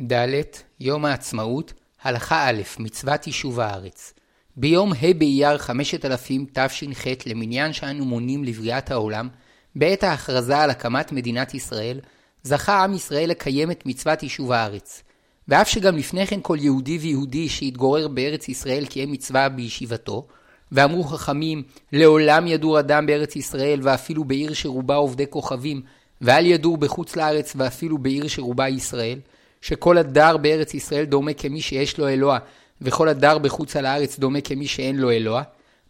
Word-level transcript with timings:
ד' 0.00 0.42
יום 0.80 1.04
העצמאות, 1.04 1.72
הלכה 2.02 2.48
א', 2.48 2.62
מצוות 2.78 3.26
יישוב 3.26 3.60
הארץ. 3.60 4.14
ביום 4.56 4.92
ה' 4.92 5.14
באייר 5.18 5.58
5000 5.58 6.46
תש"ח 6.52 7.04
למניין 7.26 7.72
שאנו 7.72 8.04
מונים 8.04 8.44
לבריאת 8.44 8.90
העולם, 8.90 9.28
בעת 9.74 10.02
ההכרזה 10.02 10.58
על 10.58 10.70
הקמת 10.70 11.12
מדינת 11.12 11.54
ישראל, 11.54 12.00
זכה 12.42 12.84
עם 12.84 12.94
ישראל 12.94 13.30
לקיים 13.30 13.70
את 13.70 13.86
מצוות 13.86 14.22
יישוב 14.22 14.52
הארץ. 14.52 15.02
ואף 15.48 15.68
שגם 15.68 15.96
לפני 15.96 16.26
כן 16.26 16.40
כל 16.42 16.56
יהודי 16.60 16.98
ויהודי 16.98 17.48
שהתגורר 17.48 18.08
בארץ 18.08 18.48
ישראל 18.48 18.86
קיים 18.86 19.12
מצווה 19.12 19.48
בישיבתו, 19.48 20.26
ואמרו 20.72 21.04
חכמים, 21.04 21.62
לעולם 21.92 22.46
ידור 22.46 22.80
אדם 22.80 23.06
בארץ 23.06 23.36
ישראל 23.36 23.80
ואפילו 23.82 24.24
בעיר 24.24 24.54
שרובה 24.54 24.94
עובדי 24.94 25.26
כוכבים, 25.30 25.82
ואל 26.20 26.46
ידור 26.46 26.76
בחוץ 26.76 27.16
לארץ 27.16 27.52
ואפילו 27.56 27.98
בעיר 27.98 28.28
שרובה 28.28 28.68
ישראל, 28.68 29.18
שכל 29.64 29.98
הדר 29.98 30.36
בארץ 30.36 30.74
ישראל 30.74 31.04
דומה 31.04 31.34
כמי 31.34 31.60
שיש 31.60 31.98
לו 31.98 32.08
אלוה, 32.08 32.38
וכל 32.82 33.08
הדר 33.08 33.38
בחוץ 33.38 33.76
על 33.76 33.86
הארץ 33.86 34.18
דומה 34.18 34.40
כמי 34.40 34.66
שאין 34.66 34.96
לו 34.96 35.10
אלוה. 35.10 35.42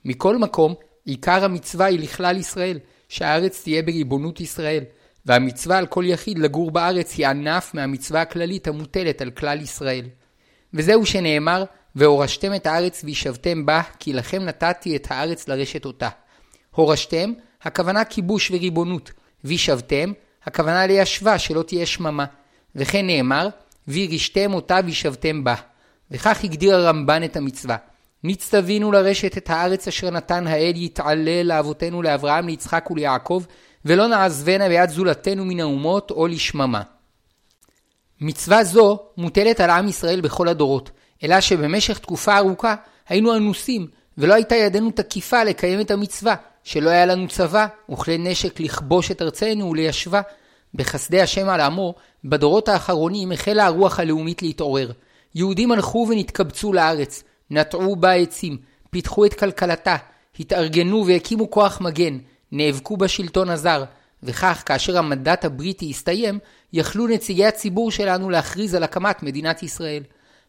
מכל 0.04 0.38
מקום, 0.38 0.74
עיקר 1.04 1.44
המצווה 1.44 1.86
היא 1.86 2.00
לכלל 2.00 2.36
ישראל, 2.36 2.78
שהארץ 3.08 3.62
תהיה 3.62 3.82
בריבונות 3.82 4.40
ישראל, 4.40 4.84
והמצווה 5.26 5.78
על 5.78 5.86
כל 5.86 6.04
יחיד 6.06 6.38
לגור 6.38 6.70
בארץ 6.70 7.14
היא 7.16 7.26
ענף 7.26 7.74
מהמצווה 7.74 8.22
הכללית 8.22 8.68
המוטלת 8.68 9.20
על 9.20 9.30
כלל 9.30 9.60
ישראל. 9.60 10.04
וזהו 10.74 11.06
שנאמר, 11.06 11.64
והורשתם 11.96 12.54
את 12.54 12.66
הארץ 12.66 13.04
וישבתם 13.04 13.66
בה, 13.66 13.82
כי 13.98 14.12
לכם 14.12 14.42
נתתי 14.42 14.96
את 14.96 15.06
הארץ 15.10 15.48
לרשת 15.48 15.84
אותה. 15.84 16.08
הורשתם, 16.70 17.32
הכוונה 17.62 18.04
כיבוש 18.04 18.50
וריבונות, 18.50 19.12
וישבתם, 19.44 20.12
הכוונה 20.44 20.86
ליישבה, 20.86 21.38
שלא 21.38 21.62
תהיה 21.62 21.86
שממה. 21.86 22.24
וכן 22.77 23.06
נאמר, 23.06 23.48
וירישתם 23.88 24.54
אותה 24.54 24.80
וישבתם 24.84 25.44
בה. 25.44 25.54
וכך 26.10 26.44
הגדיר 26.44 26.76
הרמב"ן 26.76 27.24
את 27.24 27.36
המצווה. 27.36 27.77
נצטווינו 28.24 28.92
לרשת 28.92 29.38
את 29.38 29.50
הארץ 29.50 29.88
אשר 29.88 30.10
נתן 30.10 30.46
האל 30.46 30.72
יתעלה 30.76 31.42
לאבותינו 31.42 32.02
לאברהם, 32.02 32.46
ליצחק 32.46 32.91
וליעקב, 32.91 33.42
ולא 33.84 34.06
נעזבנה 34.06 34.68
ביד 34.68 34.91
זולתנו 34.91 35.44
מן 35.44 35.60
האומות 35.60 36.10
או 36.10 36.26
לשממה. 36.26 36.82
מצווה 38.20 38.64
זו 38.64 38.98
מוטלת 39.16 39.60
על 39.60 39.70
עם 39.70 39.88
ישראל 39.88 40.20
בכל 40.20 40.48
הדורות, 40.48 40.91
אלא 41.24 41.41
שבמשך 41.41 41.98
תקופה 41.98 42.36
ארוכה 42.36 42.74
היינו 43.08 43.36
אנוסים, 43.36 43.86
ולא 44.19 44.34
הייתה 44.34 44.54
ידנו 44.54 44.91
תקיפה 44.91 45.44
לקיים 45.44 45.80
את 45.80 45.91
המצווה, 45.91 46.34
שלא 46.64 46.91
היה 46.91 47.06
לנו 47.06 47.28
צבא 47.28 47.66
וכלי 47.91 48.19
נשק 48.19 48.60
לכבוש 48.60 49.10
את 49.10 49.22
ארצנו 49.22 49.70
וליישבה. 49.70 50.20
בחסדי 50.75 51.20
השם 51.20 51.48
על 51.48 51.61
עמו, 51.61 51.94
בדורות 52.25 52.69
האחרונים 52.69 53.33
החלה 53.33 53.67
הרוח 53.67 54.00
הלאומית 54.00 54.42
להתעורר. 54.42 54.91
יהודים 55.34 55.72
הלכו 55.72 56.06
ונתקבצו 56.11 56.72
לארץ, 56.72 57.25
נטעו 57.50 57.97
בה 57.97 58.12
עצים, 58.12 58.56
פיתחו 58.91 59.25
את 59.25 59.34
כלכלתה, 59.34 59.97
התארגנו 60.41 61.06
והקימו 61.06 61.50
כוח 61.50 61.81
מגן, 61.81 62.19
נאבקו 62.53 62.97
בשלטון 62.97 63.50
הזר, 63.50 63.84
וכך 64.22 64.62
כאשר 64.66 64.98
המנדט 64.98 65.44
הבריטי 65.44 65.91
הסתיים, 65.91 66.39
יכלו 66.72 67.06
נציגי 67.06 67.47
הציבור 67.47 67.91
שלנו 67.91 68.31
להכריז 68.31 68.75
על 68.75 68.83
הקמת 68.83 69.22
מדינת 69.22 69.62
ישראל. 69.62 70.03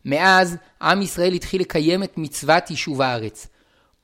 מאז, 0.06 0.58
עם 0.82 1.02
ישראל 1.02 1.34
התחיל 1.34 1.62
לקיים 1.62 2.04
את 2.04 2.18
מצוות 2.18 2.70
יישוב 2.70 3.02
הארץ. 3.02 3.48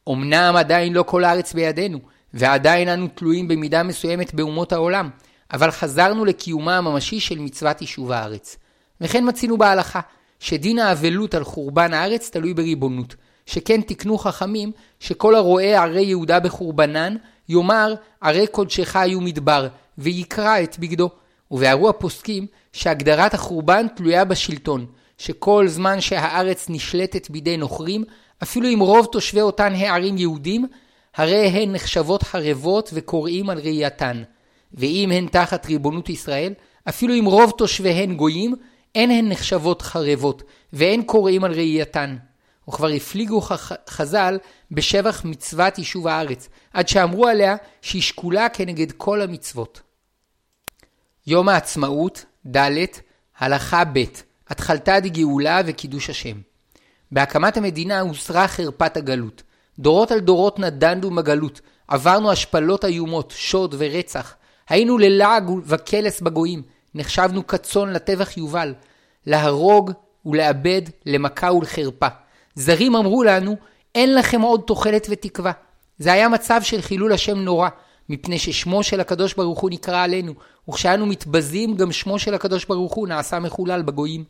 אמנם 0.09 0.53
עדיין 0.57 0.93
לא 0.93 1.03
כל 1.03 1.23
הארץ 1.23 1.53
בידינו, 1.53 1.99
ועדיין 2.33 2.89
אנו 2.89 3.07
תלויים 3.07 3.47
במידה 3.47 3.83
מסוימת 3.83 4.33
באומות 4.33 4.73
העולם, 4.73 5.09
אבל 5.53 5.71
חזרנו 5.71 6.25
לקיומה 6.25 6.77
הממשי 6.77 7.19
של 7.19 7.39
מצוות 7.39 7.81
יישוב 7.81 8.11
הארץ. 8.11 8.57
וכן 9.01 9.27
מצינו 9.27 9.57
בהלכה, 9.57 9.99
שדין 10.39 10.79
האבלות 10.79 11.33
על 11.33 11.43
חורבן 11.43 11.93
הארץ 11.93 12.29
תלוי 12.29 12.53
בריבונות, 12.53 13.15
שכן 13.45 13.81
תקנו 13.81 14.17
חכמים 14.17 14.71
שכל 14.99 15.35
הרואה 15.35 15.83
ערי 15.83 16.01
יהודה 16.01 16.39
בחורבנן, 16.39 17.15
יאמר 17.49 17.93
ערי 18.21 18.47
קודשך 18.47 18.95
היו 18.95 19.21
מדבר, 19.21 19.67
ויקרא 19.97 20.59
את 20.63 20.79
בגדו. 20.79 21.09
ובהרו 21.51 21.89
הפוסקים 21.89 22.47
שהגדרת 22.73 23.33
החורבן 23.33 23.87
תלויה 23.95 24.25
בשלטון, 24.25 24.85
שכל 25.17 25.67
זמן 25.67 26.01
שהארץ 26.01 26.65
נשלטת 26.69 27.29
בידי 27.29 27.57
נוכרים, 27.57 28.03
אפילו 28.43 28.69
אם 28.69 28.79
רוב 28.79 29.07
תושבי 29.11 29.41
אותן 29.41 29.75
הערים 29.75 30.17
יהודים, 30.17 30.67
הרי 31.15 31.47
הן 31.47 31.71
נחשבות 31.71 32.23
חרבות 32.23 32.89
וקוראים 32.93 33.49
על 33.49 33.59
ראייתן. 33.59 34.23
ואם 34.73 35.11
הן 35.13 35.27
תחת 35.27 35.65
ריבונות 35.65 36.09
ישראל, 36.09 36.53
אפילו 36.89 37.13
אם 37.13 37.25
רוב 37.25 37.53
תושביהן 37.57 38.15
גויים, 38.15 38.55
אין 38.95 39.11
הן 39.11 39.29
נחשבות 39.29 39.81
חרבות, 39.81 40.43
ואין 40.73 41.03
קוראים 41.03 41.43
על 41.43 41.51
ראייתן. 41.51 42.17
וכבר 42.69 42.87
הפליגו 42.87 43.41
חז"ל 43.89 44.37
בשבח 44.71 45.21
מצוות 45.25 45.77
יישוב 45.77 46.07
הארץ, 46.07 46.49
עד 46.73 46.87
שאמרו 46.87 47.27
עליה 47.27 47.55
שהיא 47.81 48.01
שקולה 48.01 48.49
כנגד 48.49 48.91
כל 48.91 49.21
המצוות. 49.21 49.81
יום 51.27 51.49
העצמאות, 51.49 52.25
ד', 52.47 52.85
הלכה 53.37 53.83
ב', 53.93 54.03
התחלתא 54.49 54.99
דגאולה 54.99 55.61
וקידוש 55.65 56.09
השם. 56.09 56.37
בהקמת 57.11 57.57
המדינה 57.57 57.99
הוסרה 57.99 58.47
חרפת 58.47 58.97
הגלות. 58.97 59.43
דורות 59.79 60.11
על 60.11 60.19
דורות 60.19 60.59
נדננו 60.59 61.15
בגלות, 61.15 61.61
עברנו 61.87 62.31
השפלות 62.31 62.85
איומות, 62.85 63.33
שוד 63.37 63.75
ורצח. 63.77 64.35
היינו 64.71 64.97
ללעג 64.97 65.51
וקלס 65.65 66.21
בגויים, 66.21 66.61
נחשבנו 66.95 67.47
כצאן 67.47 67.89
לטבח 67.89 68.37
יובל, 68.37 68.73
להרוג 69.25 69.91
ולאבד, 70.25 70.81
למכה 71.05 71.53
ולחרפה. 71.53 72.07
זרים 72.55 72.95
אמרו 72.95 73.23
לנו, 73.23 73.55
אין 73.95 74.15
לכם 74.15 74.41
עוד 74.41 74.61
תוחלת 74.67 75.07
ותקווה. 75.09 75.51
זה 75.97 76.13
היה 76.13 76.29
מצב 76.29 76.61
של 76.63 76.81
חילול 76.81 77.13
השם 77.13 77.37
נורא, 77.37 77.69
מפני 78.09 78.39
ששמו 78.39 78.83
של 78.83 78.99
הקדוש 78.99 79.33
ברוך 79.33 79.59
הוא 79.59 79.69
נקרא 79.69 80.03
עלינו, 80.03 80.33
וכשאנו 80.69 81.05
מתבזים 81.05 81.75
גם 81.75 81.91
שמו 81.91 82.19
של 82.19 82.33
הקדוש 82.33 82.65
ברוך 82.65 82.93
הוא 82.93 83.07
נעשה 83.07 83.39
מחולל 83.39 83.81
בגויים. 83.81 84.23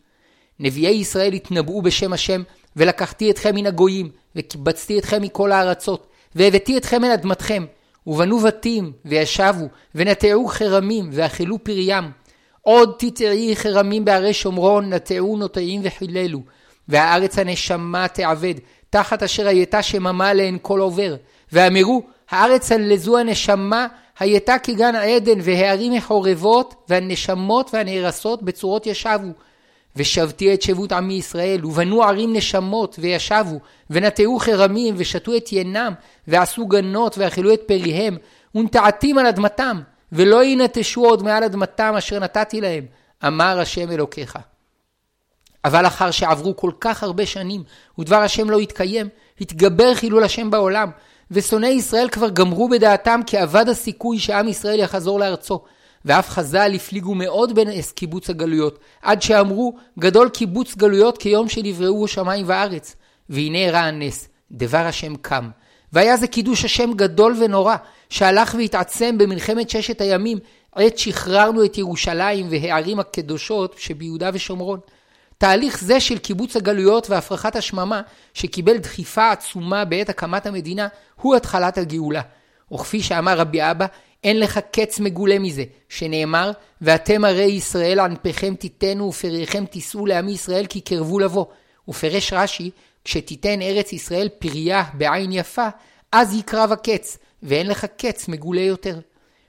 נביאי 0.60 0.96
ישראל 0.96 1.34
התנבאו 1.34 1.82
בשם 1.82 2.14
השם, 2.14 2.44
ולקחתי 2.76 3.32
אתכם 3.32 3.56
מן 3.56 3.66
הגויים, 3.68 4.10
וקיבצתי 4.36 5.00
אתכם 5.00 5.22
מכל 5.22 5.52
הארצות, 5.52 6.08
והבאתי 6.36 6.78
אתכם 6.78 7.04
אל 7.04 7.12
אדמתכם, 7.12 7.66
ובנו 8.08 8.40
בתים, 8.40 8.92
וישבו, 9.06 9.66
ונטעו 9.96 10.48
חרמים, 10.48 11.10
ואכלו 11.12 11.64
פריים. 11.64 12.04
עוד 12.62 12.96
תטעי 13.00 13.56
חרמים 13.56 14.06
בערי 14.06 14.34
שומרון, 14.34 14.94
נטעו 14.94 15.38
נוטעים 15.38 15.82
וחיללו. 15.84 16.40
והארץ 16.88 17.40
הנשמה 17.40 18.08
תעבד, 18.08 18.54
תחת 18.90 19.24
אשר 19.24 19.48
הייתה 19.48 19.82
שממה 19.82 20.34
להן 20.34 20.58
כל 20.62 20.80
עובר. 20.80 21.16
ואמרו, 21.52 22.02
הארץ 22.30 22.72
הלזו 22.72 23.18
הנשמה 23.18 23.88
הייתה 24.20 24.60
כגן 24.60 24.96
עדן, 24.96 25.40
והערים 25.44 25.94
מחורבות, 25.94 26.76
והנשמות 26.90 27.70
והנהרסות 27.74 28.44
בצורות 28.44 28.88
ישבו. 28.88 29.32
ושבתי 29.96 30.54
את 30.54 30.62
שבות 30.62 30.92
עמי 30.92 31.14
ישראל, 31.14 31.66
ובנו 31.66 32.04
ערים 32.04 32.34
נשמות, 32.34 32.96
וישבו, 33.00 33.60
ונטעו 33.90 34.40
חרמים, 34.40 34.96
ושתו 34.98 35.38
את 35.38 35.52
ינם, 35.52 35.94
ועשו 36.28 36.66
גנות, 36.68 37.18
ואכלו 37.18 37.54
את 37.54 37.62
פריהם, 37.66 38.18
ונטעתים 38.56 39.18
על 39.18 39.26
אדמתם, 39.26 39.82
ולא 40.12 40.44
ינטשו 40.44 41.06
עוד 41.06 41.24
מעל 41.24 41.44
אדמתם 41.44 41.94
אשר 41.98 42.20
נתתי 42.20 42.62
להם, 42.62 42.86
אמר 43.28 43.60
השם 43.60 43.92
אלוקיך. 43.92 44.38
אבל 45.66 45.88
אחר 45.88 46.12
שעברו 46.12 46.56
כל 46.56 46.72
כך 46.80 47.04
הרבה 47.04 47.26
שנים, 47.26 47.64
ודבר 48.00 48.16
השם 48.16 48.50
לא 48.50 48.60
התקיים, 48.60 49.10
התגבר 49.42 49.96
חילול 49.96 50.24
השם 50.24 50.52
בעולם, 50.52 50.90
ושונאי 51.32 51.70
ישראל 51.70 52.10
כבר 52.10 52.30
גמרו 52.30 52.70
בדעתם 52.70 53.22
כי 53.26 53.44
אבד 53.44 53.70
הסיכוי 53.70 54.20
שעם 54.20 54.48
ישראל 54.48 54.80
יחזור 54.80 55.20
לארצו. 55.20 55.62
ואף 56.06 56.30
חז"ל 56.30 56.72
הפליגו 56.76 57.16
מאוד 57.16 57.56
בנס 57.56 57.92
קיבוץ 57.92 58.30
הגלויות, 58.30 58.80
עד 59.02 59.22
שאמרו, 59.22 59.76
גדול 60.00 60.30
קיבוץ 60.30 60.76
גלויות 60.76 61.18
כיום 61.18 61.50
שנבראו 61.50 62.06
השמיים 62.06 62.46
וארץ. 62.48 62.96
והנה 63.30 63.58
אירע 63.58 63.80
הנס, 63.80 64.30
דבר 64.52 64.78
השם 64.78 65.16
קם. 65.16 65.50
והיה 65.94 66.18
זה 66.18 66.28
קידוש 66.28 66.66
השם 66.66 66.94
גדול 66.94 67.36
ונורא, 67.40 67.76
שהלך 68.10 68.56
והתעצם 68.60 69.18
במלחמת 69.18 69.70
ששת 69.70 70.02
הימים, 70.02 70.38
עת 70.76 70.98
שחררנו 70.98 71.66
את 71.66 71.78
ירושלים 71.78 72.48
והערים 72.50 73.00
הקדושות 73.00 73.76
שביהודה 73.78 74.30
ושומרון. 74.34 74.80
תהליך 75.38 75.82
זה 75.82 76.00
של 76.00 76.18
קיבוץ 76.18 76.56
הגלויות 76.56 77.10
והפרחת 77.10 77.56
השממה, 77.56 78.02
שקיבל 78.34 78.78
דחיפה 78.78 79.32
עצומה 79.32 79.86
בעת 79.86 80.10
הקמת 80.10 80.46
המדינה, 80.46 80.88
הוא 81.22 81.36
התחלת 81.36 81.78
הגאולה. 81.78 82.22
וכפי 82.74 83.02
שאמר 83.02 83.38
רבי 83.38 83.72
אבא, 83.72 83.86
אין 84.24 84.40
לך 84.40 84.60
קץ 84.72 85.00
מגולה 85.00 85.40
מזה, 85.40 85.64
שנאמר, 85.90 86.52
ואתם 86.82 87.26
הרי 87.26 87.44
ישראל 87.44 88.00
ענפיכם 88.00 88.56
תיתנו 88.56 89.10
ופריכם 89.10 89.66
תישאו 89.66 90.06
לעמי 90.06 90.32
ישראל 90.32 90.66
כי 90.66 90.82
קרבו 90.82 91.20
לבוא. 91.20 91.46
ופרש 91.88 92.34
רש"י, 92.34 92.72
כשתיתן 93.04 93.62
ארץ 93.62 93.94
ישראל 93.94 94.30
פריה 94.30 94.84
בעין 94.94 95.32
יפה, 95.32 95.68
אז 96.12 96.36
יקרב 96.36 96.72
הקץ, 96.72 97.18
ואין 97.44 97.68
לך 97.68 97.86
קץ 97.98 98.28
מגולה 98.28 98.62
יותר. 98.62 99.00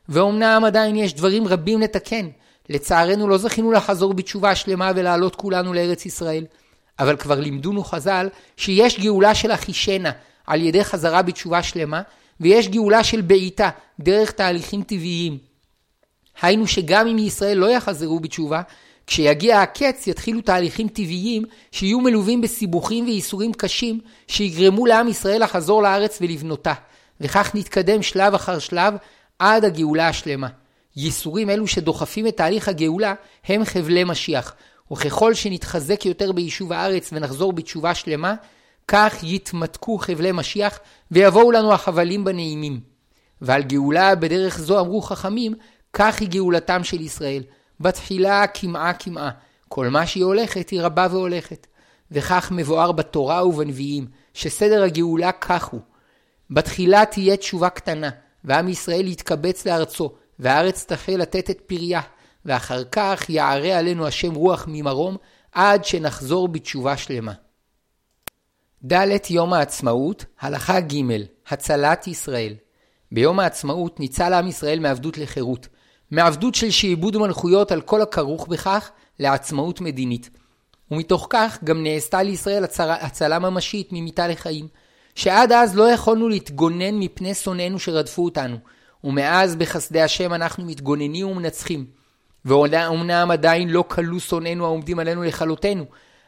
ואומנם 0.08 0.62
עדיין 0.66 0.96
יש 0.96 1.14
דברים 1.14 1.48
רבים 1.48 1.80
לתקן, 1.80 2.28
לצערנו 2.68 3.28
לא 3.28 3.38
זכינו 3.38 3.72
לחזור 3.72 4.14
בתשובה 4.14 4.54
שלמה 4.54 4.92
ולעלות 4.94 5.36
כולנו 5.36 5.72
לארץ 5.72 6.06
ישראל. 6.06 6.44
אבל 6.98 7.16
כבר 7.16 7.40
לימדונו 7.40 7.84
חז"ל 7.84 8.28
שיש 8.56 9.00
גאולה 9.00 9.34
של 9.34 9.52
אחישנה 9.52 10.10
על 10.46 10.62
ידי 10.62 10.84
חזרה 10.84 11.22
בתשובה 11.22 11.62
שלמה, 11.62 12.02
ויש 12.42 12.68
גאולה 12.68 13.04
של 13.04 13.20
בעיטה 13.20 13.70
דרך 14.00 14.30
תהליכים 14.30 14.82
טבעיים. 14.82 15.38
היינו 16.42 16.66
שגם 16.66 17.06
אם 17.06 17.18
ישראל 17.18 17.58
לא 17.58 17.70
יחזרו 17.70 18.20
בתשובה, 18.20 18.62
כשיגיע 19.06 19.60
הקץ 19.60 20.06
יתחילו 20.06 20.40
תהליכים 20.40 20.88
טבעיים 20.88 21.44
שיהיו 21.70 22.00
מלווים 22.00 22.40
בסיבוכים 22.40 23.04
וייסורים 23.04 23.52
קשים 23.52 24.00
שיגרמו 24.26 24.86
לעם 24.86 25.08
ישראל 25.08 25.42
לחזור 25.42 25.82
לארץ 25.82 26.18
ולבנותה, 26.20 26.72
וכך 27.20 27.50
נתקדם 27.54 28.02
שלב 28.02 28.34
אחר 28.34 28.58
שלב 28.58 28.94
עד 29.38 29.64
הגאולה 29.64 30.08
השלמה. 30.08 30.48
ייסורים 30.96 31.50
אלו 31.50 31.66
שדוחפים 31.66 32.26
את 32.26 32.36
תהליך 32.36 32.68
הגאולה 32.68 33.14
הם 33.44 33.64
חבלי 33.64 34.04
משיח, 34.04 34.54
וככל 34.92 35.34
שנתחזק 35.34 36.06
יותר 36.06 36.32
ביישוב 36.32 36.72
הארץ 36.72 37.10
ונחזור 37.12 37.52
בתשובה 37.52 37.94
שלמה, 37.94 38.34
כך 38.88 39.22
יתמתקו 39.22 39.98
חבלי 39.98 40.32
משיח 40.32 40.78
ויבואו 41.10 41.52
לנו 41.52 41.72
החבלים 41.72 42.24
בנעימים. 42.24 42.80
ועל 43.40 43.62
גאולה 43.62 44.14
בדרך 44.14 44.58
זו 44.58 44.80
אמרו 44.80 45.02
חכמים, 45.02 45.54
כך 45.92 46.20
היא 46.20 46.28
גאולתם 46.28 46.84
של 46.84 47.00
ישראל. 47.00 47.42
בתחילה 47.80 48.46
קמעה 48.46 48.92
קמעה, 48.92 49.30
כל 49.68 49.88
מה 49.88 50.06
שהיא 50.06 50.24
הולכת 50.24 50.70
היא 50.70 50.82
רבה 50.82 51.06
והולכת. 51.10 51.66
וכך 52.12 52.52
מבואר 52.54 52.92
בתורה 52.92 53.46
ובנביאים, 53.46 54.06
שסדר 54.34 54.82
הגאולה 54.82 55.32
כך 55.32 55.64
הוא. 55.64 55.80
בתחילה 56.50 57.04
תהיה 57.06 57.36
תשובה 57.36 57.70
קטנה, 57.70 58.10
ועם 58.44 58.68
ישראל 58.68 59.08
יתקבץ 59.08 59.66
לארצו, 59.66 60.12
והארץ 60.38 60.84
תחל 60.84 61.12
לתת 61.12 61.50
את 61.50 61.60
פריה, 61.66 62.00
ואחר 62.44 62.84
כך 62.84 63.24
יערה 63.28 63.78
עלינו 63.78 64.06
השם 64.06 64.34
רוח 64.34 64.64
ממרום, 64.68 65.16
עד 65.52 65.84
שנחזור 65.84 66.48
בתשובה 66.48 66.96
שלמה. 66.96 67.32
ד' 68.84 69.30
יום 69.30 69.52
העצמאות, 69.52 70.24
הלכה 70.40 70.80
ג' 70.80 70.94
הצלת 71.48 72.06
ישראל. 72.06 72.54
ביום 73.12 73.40
העצמאות 73.40 74.00
ניצל 74.00 74.32
עם 74.32 74.48
ישראל 74.48 74.80
מעבדות 74.80 75.18
לחירות, 75.18 75.68
מעבדות 76.10 76.54
של 76.54 76.70
שעבוד 76.70 77.16
מלכויות 77.16 77.72
על 77.72 77.80
כל 77.80 78.02
הכרוך 78.02 78.46
בכך 78.46 78.90
לעצמאות 79.18 79.80
מדינית. 79.80 80.30
ומתוך 80.90 81.26
כך 81.30 81.58
גם 81.64 81.82
נעשתה 81.82 82.22
לישראל 82.22 82.64
הצלה, 82.64 82.94
הצלה 82.94 83.38
ממשית 83.38 83.88
ממיתה 83.92 84.28
לחיים, 84.28 84.68
שעד 85.14 85.52
אז 85.52 85.76
לא 85.76 85.90
יכולנו 85.90 86.28
להתגונן 86.28 86.94
מפני 86.94 87.34
שונאינו 87.34 87.78
שרדפו 87.78 88.24
אותנו, 88.24 88.56
ומאז 89.04 89.56
בחסדי 89.56 90.00
השם 90.00 90.34
אנחנו 90.34 90.64
מתגוננים 90.64 91.26
ומנצחים. 91.26 91.86
ואומנם 92.44 93.30
עדיין 93.30 93.68
לא 93.68 93.84
כלו 93.88 94.20
שונאינו 94.20 94.64
העומדים 94.64 94.98
עלינו 94.98 95.22
לכלותנו, 95.22 95.84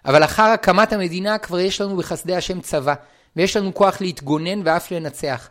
אבל 0.06 0.25
אחר 0.25 0.43
הקמת 0.43 0.93
המדינה 0.93 1.39
כבר 1.39 1.61
יש 1.61 1.81
לנו 1.81 1.97
בחסדי 1.97 2.35
השם 2.35 2.61
צבא, 2.61 2.95
ויש 3.37 3.56
לנו 3.56 3.75
כוח 3.75 4.01
להתגונן 4.01 4.61
ואף 4.65 4.91
לנצח. 4.91 5.49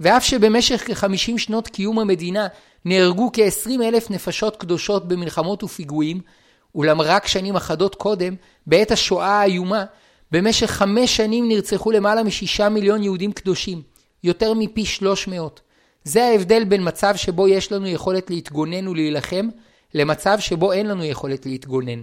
ואף 0.00 0.24
שבמשך 0.24 0.84
כ-50 0.86 1.38
שנות 1.38 1.68
קיום 1.68 1.98
המדינה 1.98 2.46
נהרגו 2.84 3.30
כ-20 3.32 3.70
אלף 3.82 4.10
נפשות 4.10 4.56
קדושות 4.56 5.08
במלחמות 5.08 5.64
ופיגועים, 5.64 6.20
אולם 6.74 7.00
רק 7.00 7.26
שנים 7.26 7.56
אחדות 7.56 7.94
קודם, 7.94 8.34
בעת 8.66 8.90
השואה 8.90 9.40
האיומה, 9.40 9.84
במשך 10.32 10.70
חמש 10.70 11.16
שנים 11.16 11.48
נרצחו 11.48 11.90
למעלה 11.90 12.22
משישה 12.22 12.68
מיליון 12.68 13.02
יהודים 13.02 13.32
קדושים, 13.32 13.82
יותר 14.24 14.54
מפי 14.54 14.84
שלוש 14.84 15.28
מאות. 15.28 15.60
זה 16.04 16.24
ההבדל 16.24 16.64
בין 16.64 16.88
מצב 16.88 17.16
שבו 17.16 17.48
יש 17.48 17.72
לנו 17.72 17.86
יכולת 17.86 18.30
להתגונן 18.30 18.88
ולהילחם, 18.88 19.48
למצב 19.94 20.38
שבו 20.40 20.72
אין 20.72 20.86
לנו 20.86 21.04
יכולת 21.04 21.46
להתגונן. 21.46 22.02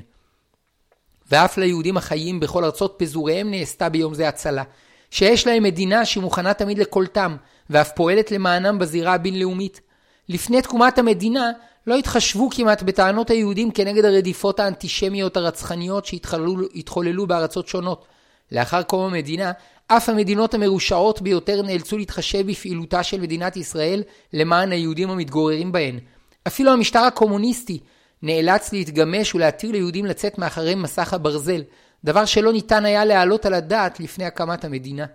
ואף 1.31 1.57
ליהודים 1.57 1.97
החיים 1.97 2.39
בכל 2.39 2.63
ארצות 2.63 2.95
פזוריהם 2.97 3.51
נעשתה 3.51 3.89
ביום 3.89 4.13
זה 4.13 4.27
הצלה, 4.27 4.63
שיש 5.11 5.47
להם 5.47 5.63
מדינה 5.63 6.05
שמוכנה 6.05 6.53
תמיד 6.53 6.77
לקולטם, 6.77 7.35
ואף 7.69 7.91
פועלת 7.95 8.31
למענם 8.31 8.79
בזירה 8.79 9.13
הבינלאומית. 9.13 9.81
לפני 10.29 10.61
תקומת 10.61 10.97
המדינה 10.97 11.51
לא 11.87 11.95
התחשבו 11.95 12.49
כמעט 12.49 12.83
בטענות 12.83 13.29
היהודים 13.29 13.71
כנגד 13.71 14.05
הרדיפות 14.05 14.59
האנטישמיות 14.59 15.37
הרצחניות 15.37 16.05
שהתחוללו 16.05 17.27
בארצות 17.27 17.67
שונות. 17.67 18.05
לאחר 18.51 18.83
קום 18.83 19.13
המדינה, 19.13 19.51
אף 19.87 20.09
המדינות 20.09 20.53
המרושעות 20.53 21.21
ביותר 21.21 21.61
נאלצו 21.61 21.97
להתחשב 21.97 22.47
בפעילותה 22.47 23.03
של 23.03 23.21
מדינת 23.21 23.57
ישראל 23.57 24.03
למען 24.33 24.71
היהודים 24.71 25.09
המתגוררים 25.09 25.71
בהן. 25.71 25.99
אפילו 26.47 26.71
המשטר 26.71 26.99
הקומוניסטי 26.99 27.79
נאלץ 28.23 28.73
להתגמש 28.73 29.35
ולהתיר 29.35 29.71
ליהודים 29.71 30.05
לצאת 30.05 30.37
מאחרי 30.37 30.75
מסך 30.75 31.13
הברזל, 31.13 31.63
דבר 32.03 32.25
שלא 32.25 32.53
ניתן 32.53 32.85
היה 32.85 33.05
להעלות 33.05 33.45
על 33.45 33.53
הדעת 33.53 33.99
לפני 33.99 34.25
הקמת 34.25 34.65
המדינה. 34.65 35.05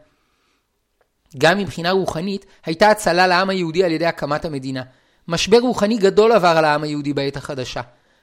גם 1.38 1.58
מבחינה 1.58 1.90
רוחנית, 1.90 2.46
הייתה 2.64 2.90
הצלה 2.90 3.26
לעם 3.26 3.50
היהודי 3.50 3.84
על 3.84 3.92
ידי 3.92 4.06
הקמת 4.06 4.44
המדינה. 4.44 4.82
משבר 5.28 5.58
רוחני 5.58 5.98
גדול 5.98 6.32
עבר 6.32 6.48
על 6.48 6.64
העם 6.64 6.82
היהודי 6.82 7.12
בעת 7.12 7.36
החדשה. 7.36 7.80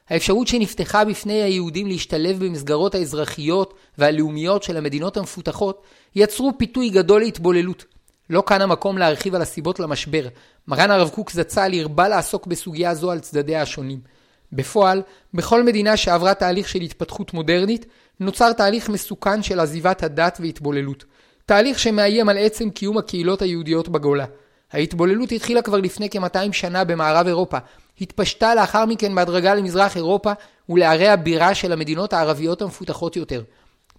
האפשרות 0.10 0.48
שנפתחה 0.48 1.06
בפני 1.06 1.42
היהודים 1.42 1.88
להשתלב 1.88 2.46
במסגרות 2.46 2.96
האזרחיות 2.96 3.74
והלאומיות 3.98 4.64
של 4.64 4.78
המדינות 4.78 5.18
המפותחות, 5.18 5.84
יצרו 6.16 6.52
פיתוי 6.58 6.90
גדול 6.90 7.22
להתבוללות. 7.22 7.86
לא 8.30 8.44
כאן 8.46 8.62
המקום 8.62 8.98
להרחיב 8.98 9.36
על 9.36 9.42
הסיבות 9.42 9.80
למשבר. 9.80 10.28
מרן 10.68 10.92
הרב 10.92 11.10
קוק 11.10 11.32
זצ"ל 11.32 11.72
הרבה 11.80 12.08
לעסוק 12.08 12.48
בסוגיה 12.48 12.96
זו 12.96 13.12
על 13.12 13.20
צדדיה 13.20 13.62
השונים. 13.62 14.15
בפועל, 14.56 15.02
בכל 15.34 15.64
מדינה 15.64 15.98
שעברה 15.98 16.34
תהליך 16.34 16.70
של 16.70 16.82
התפתחות 16.82 17.34
מודרנית, 17.34 17.86
נוצר 18.20 18.54
תהליך 18.54 18.90
מסוכן 18.90 19.44
של 19.44 19.60
עזיבת 19.60 20.04
הדת 20.04 20.38
והתבוללות. 20.42 21.06
תהליך 21.46 21.80
שמאיים 21.80 22.30
על 22.30 22.38
עצם 22.38 22.70
קיום 22.70 22.98
הקהילות 22.98 23.42
היהודיות 23.42 23.90
בגולה. 23.90 24.26
ההתבוללות 24.72 25.32
התחילה 25.32 25.62
כבר 25.62 25.78
לפני 25.78 26.10
כ-200 26.10 26.52
שנה 26.52 26.84
במערב 26.84 27.28
אירופה, 27.28 27.58
התפשטה 28.02 28.56
לאחר 28.56 28.86
מכן 28.86 29.16
בהדרגה 29.16 29.56
למזרח 29.56 29.98
אירופה 29.98 30.32
ולערי 30.70 31.08
הבירה 31.08 31.56
של 31.56 31.72
המדינות 31.72 32.14
הערביות 32.14 32.62
המפותחות 32.62 33.16
יותר. 33.16 33.44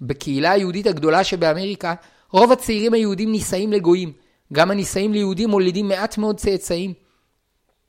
בקהילה 0.00 0.50
היהודית 0.50 0.86
הגדולה 0.86 1.24
שבאמריקה, 1.24 1.94
רוב 2.30 2.52
הצעירים 2.52 2.94
היהודים 2.94 3.32
נישאים 3.32 3.72
לגויים. 3.72 4.12
גם 4.52 4.70
הנישאים 4.70 5.12
ליהודים 5.12 5.50
מולידים 5.50 5.88
מעט 5.88 6.18
מאוד 6.18 6.36
צאצאים. 6.36 6.92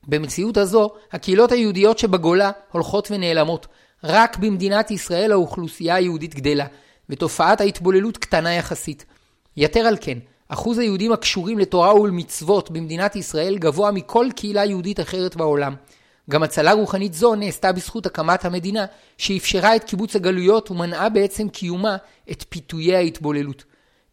במציאות 0.08 0.58
הזו, 0.58 0.90
הקהילות 1.12 1.52
היהודיות 1.52 2.00
שבגולה 2.00 2.52
הולכות 2.72 3.08
ונעלמות. 3.12 3.68
רק 4.04 4.38
במדינת 4.38 4.92
ישראל 4.92 5.32
האוכלוסייה 5.32 5.96
היהודית 5.96 6.36
גדלה, 6.36 6.66
ותופעת 7.10 7.62
ההתבוללות 7.62 8.18
קטנה 8.18 8.54
יחסית. 8.54 9.06
יתר 9.58 9.80
על 9.80 9.98
כן, 10.02 10.18
אחוז 10.50 10.78
היהודים 10.78 11.12
הקשורים 11.12 11.60
לתורה 11.60 11.96
ולמצוות 11.96 12.72
במדינת 12.72 13.16
ישראל 13.16 13.58
גבוה 13.58 13.92
מכל 13.92 14.28
קהילה 14.36 14.66
יהודית 14.66 15.00
אחרת 15.00 15.36
בעולם. 15.36 15.76
גם 16.30 16.44
הצלה 16.44 16.74
רוחנית 16.74 17.14
זו 17.14 17.36
נעשתה 17.36 17.72
בזכות 17.72 18.06
הקמת 18.06 18.46
המדינה, 18.46 18.86
שאפשרה 19.18 19.76
את 19.76 19.84
קיבוץ 19.84 20.16
הגלויות 20.16 20.72
ומנעה 20.72 21.10
בעצם 21.10 21.50
קיומה 21.50 21.98
את 22.32 22.46
פיתויי 22.50 22.96
ההתבוללות. 22.96 23.64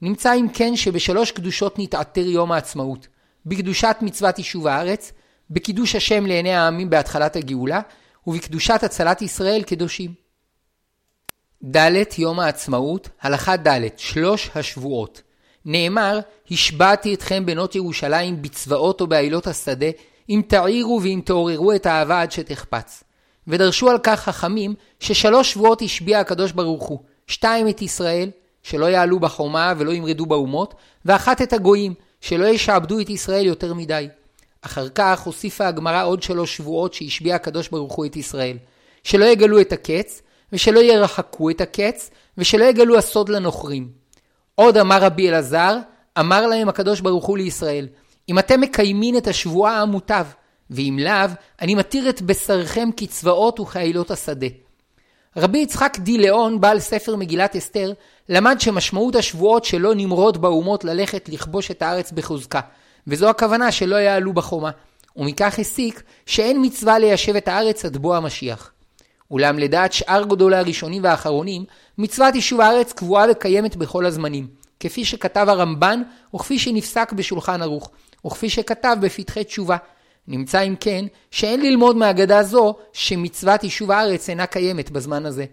נמצא 0.03 0.35
אם 0.35 0.47
כן 0.55 0.77
שבשלוש 0.77 1.31
קדושות 1.31 1.79
נתעטר 1.79 2.27
יום 2.27 2.53
העצמאות. 2.53 3.09
בקדושת 3.47 3.97
מצוות 4.01 4.39
יישוב 4.39 4.67
הארץ, 4.67 5.13
בקידוש 5.51 5.95
השם 5.95 6.27
לעיני 6.27 6.55
העמים 6.55 6.91
בהתחלת 6.91 7.37
הגאולה, 7.37 7.81
ובקדושת 8.27 8.83
הצלת 8.83 9.23
ישראל 9.23 9.63
קדושים. 9.63 10.15
ד' 11.77 12.03
יום 12.19 12.41
העצמאות, 12.41 13.09
הלכה 13.23 13.57
ד', 13.57 13.81
שלוש 13.97 14.51
השבועות. 14.55 15.23
נאמר, 15.65 16.21
השבעתי 16.51 17.15
אתכם 17.15 17.47
בנות 17.47 17.75
ירושלים 17.75 18.43
בצבאות 18.43 19.01
או 19.01 19.07
בעילות 19.07 19.47
השדה, 19.47 19.87
אם 20.29 20.43
תעירו 20.49 21.01
ואם 21.03 21.21
תעוררו 21.25 21.73
את 21.73 21.87
האהבה 21.87 22.23
עד 22.23 22.33
שתחפץ. 22.33 23.05
ודרשו 23.49 23.91
על 23.91 23.99
כך 24.03 24.21
חכמים, 24.21 24.75
ששלוש 25.01 25.53
שבועות 25.53 25.83
השביע 25.83 26.21
הקדוש 26.21 26.53
ברוך 26.53 26.85
הוא, 26.85 26.99
שתיים 27.27 27.69
את 27.69 27.83
ישראל, 27.83 28.31
שלא 28.63 28.87
יעלו 28.87 29.21
בחומה 29.21 29.73
ולא 29.79 29.93
ימרדו 29.93 30.27
באומות, 30.27 30.75
ואחת 31.05 31.43
את 31.43 31.53
הגויים, 31.53 31.95
שלא 32.21 32.47
ישעבדו 32.47 33.01
את 33.01 33.11
ישראל 33.11 33.47
יותר 33.47 33.75
מדי. 33.75 34.09
אחר 34.67 34.89
כך 34.89 35.21
הוסיפה 35.21 35.67
הגמרא 35.67 36.05
עוד 36.05 36.23
שלוש 36.23 36.57
שבועות 36.57 36.95
שהשביע 36.95 37.35
הקדוש 37.35 37.69
ברוך 37.69 37.93
הוא 37.93 38.07
את 38.07 38.17
ישראל. 38.17 38.57
שלא 39.05 39.25
יגלו 39.25 39.61
את 39.61 39.73
הקץ, 39.73 40.23
ושלא 40.53 40.81
ירחקו 40.81 41.51
את 41.51 41.61
הקץ, 41.61 42.11
ושלא 42.39 42.65
יגלו 42.65 42.99
הסוד 42.99 43.29
לנוכרים. 43.29 43.89
עוד 44.55 44.77
אמר 44.77 45.03
רבי 45.03 45.29
אלעזר, 45.29 45.79
אמר 46.19 46.47
להם 46.47 46.69
הקדוש 46.69 47.01
ברוך 47.01 47.25
הוא 47.25 47.39
לישראל, 47.39 47.89
אם 48.29 48.39
אתם 48.39 48.61
מקיימים 48.61 49.17
את 49.17 49.27
השבועה 49.27 49.81
המוטב, 49.81 50.27
ואם 50.71 50.99
לאו, 51.03 51.31
אני 51.61 51.75
מתיר 51.75 52.09
את 52.09 52.23
בשרכם 52.23 52.89
כצבאות 52.97 53.61
וכעילות 53.61 54.11
השדה. 54.11 54.47
רבי 55.37 55.59
יצחק 55.59 55.97
די 56.01 56.19
ליאון, 56.19 56.61
בעל 56.61 56.81
ספר 56.81 57.17
מגילת 57.17 57.57
אסתר, 57.57 57.93
למד 58.29 58.61
שמשמעות 58.61 59.17
השבועות 59.17 59.65
שלא 59.65 59.95
נמרוד 59.95 60.43
באומות 60.43 60.85
ללכת 60.85 61.29
לכבוש 61.29 61.71
את 61.71 61.83
הארץ 61.83 62.13
בחוזקה, 62.13 62.61
וזו 63.07 63.29
הכוונה 63.29 63.73
שלא 63.73 63.97
יעלו 63.97 64.33
בחומה, 64.33 64.71
ומכך 65.17 65.59
הסיק 65.59 66.03
שאין 66.27 66.65
מצווה 66.67 66.99
ליישב 66.99 67.37
את 67.37 67.49
הארץ 67.49 67.85
עד 67.85 67.97
בוא 67.97 68.17
המשיח. 68.17 68.73
אולם 69.31 69.59
לדעת 69.59 69.93
שאר 69.93 70.25
גדולי 70.25 70.57
הראשונים 70.57 71.05
והאחרונים, 71.05 71.65
מצוות 71.99 72.35
יישוב 72.35 72.61
הארץ 72.61 72.93
קבועה 72.93 73.27
וקיימת 73.31 73.77
בכל 73.77 74.07
הזמנים, 74.07 74.47
כפי 74.81 75.05
שכתב 75.05 75.47
הרמב"ן, 75.49 76.03
וכפי 76.35 76.59
שנפסק 76.59 77.13
בשולחן 77.13 77.63
ערוך, 77.63 77.91
וכפי 78.27 78.51
שכתב 78.51 78.97
בפתחי 79.01 79.45
תשובה. 79.45 79.77
נמצא 80.29 80.63
אם 80.63 80.75
כן, 80.81 81.05
שאין 81.31 81.63
ללמוד 81.63 81.97
מהגדה 81.97 82.43
זו 82.43 82.75
שמצוות 82.93 83.65
יישוב 83.65 83.91
הארץ 83.91 84.29
אינה 84.29 84.47
קיימת 84.47 84.91
בזמן 84.91 85.27
הזה. 85.27 85.45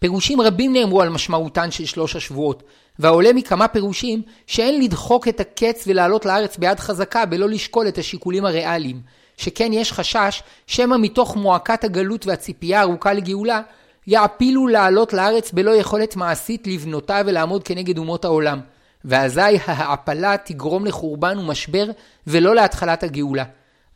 פירושים 0.00 0.40
רבים 0.40 0.72
נאמרו 0.72 1.02
על 1.02 1.08
משמעותן 1.08 1.70
של 1.70 1.84
שלוש 1.84 2.16
השבועות, 2.16 2.62
והעולה 2.98 3.32
מכמה 3.32 3.68
פירושים 3.68 4.22
שאין 4.46 4.82
לדחוק 4.82 5.28
את 5.28 5.40
הקץ 5.40 5.84
ולעלות 5.86 6.26
לארץ 6.26 6.56
ביד 6.56 6.80
חזקה 6.80 7.26
בלא 7.26 7.48
לשקול 7.48 7.88
את 7.88 7.98
השיקולים 7.98 8.44
הריאליים, 8.44 9.00
שכן 9.36 9.72
יש 9.72 9.92
חשש 9.92 10.42
שמא 10.66 10.96
מתוך 10.98 11.36
מועקת 11.36 11.84
הגלות 11.84 12.26
והציפייה 12.26 12.80
הארוכה 12.80 13.12
לגאולה, 13.12 13.60
יעפילו 14.06 14.66
לעלות 14.66 15.12
לארץ 15.12 15.52
בלא 15.52 15.70
יכולת 15.70 16.16
מעשית 16.16 16.66
לבנותה 16.66 17.20
ולעמוד 17.26 17.64
כנגד 17.64 17.98
אומות 17.98 18.24
העולם, 18.24 18.60
ואזי 19.04 19.58
ההעפלה 19.66 20.36
תגרום 20.44 20.86
לחורבן 20.86 21.38
ומשבר 21.38 21.86
ולא 22.26 22.54
להתחלת 22.54 23.02
הגאולה. 23.02 23.44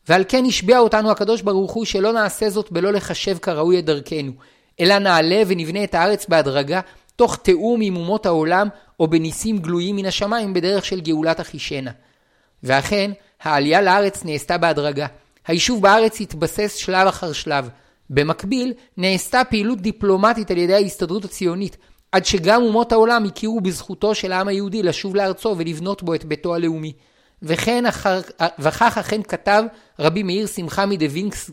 ועל 0.09 0.25
כן 0.29 0.45
השביע 0.45 0.79
אותנו 0.79 1.11
הקדוש 1.11 1.43
ברוך 1.43 1.73
הוא 1.73 1.85
שלא 1.85 2.13
נעשה 2.13 2.51
זאת 2.51 2.73
בלא 2.73 2.93
לחשב 2.93 3.39
כראוי 3.39 3.79
את 3.79 3.85
דרכנו, 3.85 4.33
אלא 4.81 4.99
נעלה 4.99 5.43
ונבנה 5.47 5.85
את 5.85 5.95
הארץ 5.95 6.27
בהדרגה, 6.27 6.81
תוך 7.17 7.37
תיאום 7.37 7.81
עם 7.81 7.97
אומות 7.97 8.27
העולם, 8.27 8.69
או 9.01 9.09
בניסים 9.09 9.59
גלויים 9.59 9.97
מן 9.97 10.07
השמיים 10.07 10.55
בדרך 10.55 10.85
של 10.85 11.01
גאולת 11.01 11.41
אחישנה. 11.41 11.91
ואכן, 12.63 13.11
העלייה 13.43 13.83
לארץ 13.83 14.25
נעשתה 14.25 14.59
בהדרגה. 14.59 15.07
היישוב 15.47 15.83
בארץ 15.83 16.21
התבסס 16.21 16.75
שלב 16.75 17.07
אחר 17.07 17.33
שלב. 17.33 17.69
במקביל, 18.11 18.73
נעשתה 18.97 19.43
פעילות 19.45 19.81
דיפלומטית 19.81 20.51
על 20.51 20.59
ידי 20.59 20.75
ההסתדרות 20.75 21.25
הציונית, 21.25 21.77
עד 22.13 22.25
שגם 22.25 22.63
אומות 22.63 22.93
העולם 22.93 23.25
הכירו 23.25 23.61
בזכותו 23.61 24.15
של 24.15 24.33
העם 24.33 24.49
היהודי 24.49 24.83
לשוב 24.83 25.17
לארצו 25.17 25.55
ולבנות 25.59 26.03
בו 26.03 26.15
את 26.15 26.25
ביתו 26.25 26.55
הלאומי. 26.55 26.93
וכן 27.43 27.87
אחר, 27.87 28.21
וכך 28.59 28.99
אכן 28.99 29.23
כתב 29.23 29.65
רבי 29.99 30.23
מאיר 30.23 30.47
שמחה 30.47 30.87
מדווינקס 30.87 31.51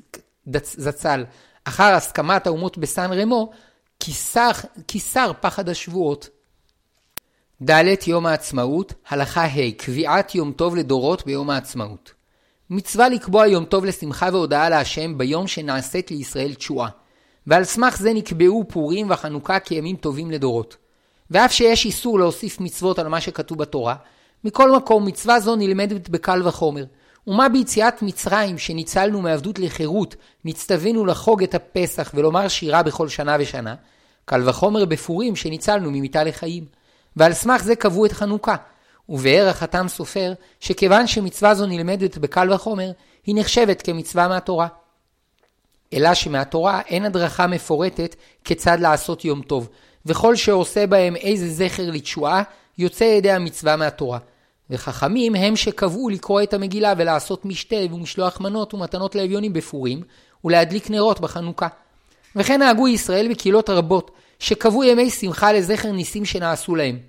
זצ"ל, 0.64 1.24
אחר 1.64 1.94
הסכמת 1.94 2.48
האומות 2.48 2.78
בסן 2.78 3.14
רמו, 3.14 3.52
כיסר 4.88 5.32
פחד 5.42 5.70
השבועות. 5.70 6.30
ד. 7.64 7.84
יום 8.08 8.26
העצמאות, 8.26 8.94
הלכה 9.10 9.46
ה' 9.46 9.72
קביעת 9.78 10.36
יום 10.36 10.52
טוב 10.52 10.76
לדורות 10.76 11.26
ביום 11.26 11.50
העצמאות. 11.50 12.14
מצווה 12.70 13.10
לקבוע 13.10 13.48
יום 13.48 13.66
טוב 13.66 13.86
לשמחה 13.86 14.30
והודאה 14.32 14.70
להשם 14.70 15.18
ביום 15.18 15.48
שנעשית 15.48 16.12
לישראל 16.12 16.54
תשועה. 16.54 16.90
ועל 17.48 17.64
סמך 17.64 17.98
זה 17.98 18.14
נקבעו 18.14 18.66
פורים 18.68 19.12
וחנוכה 19.12 19.60
כימים 19.60 19.96
טובים 19.96 20.32
לדורות. 20.32 20.78
ואף 21.32 21.52
שיש 21.52 21.86
איסור 21.86 22.20
להוסיף 22.20 22.60
מצוות 22.60 23.00
על 23.00 23.08
מה 23.08 23.22
שכתוב 23.22 23.58
בתורה, 23.58 23.96
מכל 24.44 24.72
מקום 24.72 25.06
מצווה 25.06 25.40
זו 25.40 25.56
נלמדת 25.56 26.10
בקל 26.10 26.48
וחומר. 26.48 26.86
ומה 27.28 27.50
ביציאת 27.50 28.02
מצרים 28.02 28.58
שניצלנו 28.58 29.22
מעבדות 29.22 29.60
לחירות, 29.60 30.16
נצטווינו 30.46 31.06
לחוג 31.06 31.44
את 31.44 31.56
הפסח 31.56 32.12
ולומר 32.14 32.48
שירה 32.48 32.84
בכל 32.84 33.10
שנה 33.10 33.36
ושנה, 33.40 33.76
קל 34.26 34.50
וחומר 34.50 34.86
בפורים 34.86 35.36
שניצלנו 35.36 35.92
ממיתה 35.92 36.24
לחיים. 36.24 36.66
ועל 37.16 37.34
סמך 37.34 37.64
זה 37.64 37.76
קבעו 37.76 38.06
את 38.06 38.12
חנוכה. 38.12 38.56
ובאר 39.10 39.48
החתם 39.50 39.88
סופר, 39.88 40.34
שכיוון 40.60 41.08
שמצווה 41.08 41.56
זו 41.56 41.66
נלמדת 41.66 42.18
בקל 42.18 42.54
וחומר, 42.54 42.92
היא 43.26 43.36
נחשבת 43.38 43.82
כמצווה 43.82 44.28
מהתורה. 44.28 44.68
אלא 45.94 46.14
שמהתורה 46.14 46.82
אין 46.88 47.06
הדרכה 47.06 47.48
מפורטת 47.48 48.16
כיצד 48.44 48.80
לעשות 48.80 49.26
יום 49.26 49.42
טוב, 49.42 49.70
וכל 50.06 50.36
שעושה 50.36 50.88
בהם 50.88 51.16
איזה 51.16 51.50
זכר 51.50 51.92
לתשועה, 51.92 52.44
יוצא 52.78 53.04
ידי 53.04 53.32
המצווה 53.32 53.76
מהתורה. 53.76 54.20
וחכמים 54.72 55.36
הם 55.36 55.56
שקבעו 55.56 56.10
לקרוא 56.10 56.42
את 56.42 56.54
המגילה 56.54 56.94
ולעשות 56.98 57.46
משתה 57.46 57.76
ומשלוח 57.92 58.40
מנות 58.42 58.74
ומתנות 58.74 59.16
לאביונים 59.16 59.54
בפורים, 59.54 60.02
ולהדליק 60.44 60.90
נרות 60.90 61.20
בחנוכה. 61.20 61.68
וכן 62.36 62.60
נהגו 62.60 62.88
ישראל 62.88 63.28
בקהילות 63.30 63.70
רבות, 63.70 64.12
שקבעו 64.40 64.84
ימי 64.84 65.10
שמחה 65.10 65.54
לזכר 65.54 65.92
ניסים 65.92 66.26
שנעשו 66.26 66.76
להם. 66.76 67.00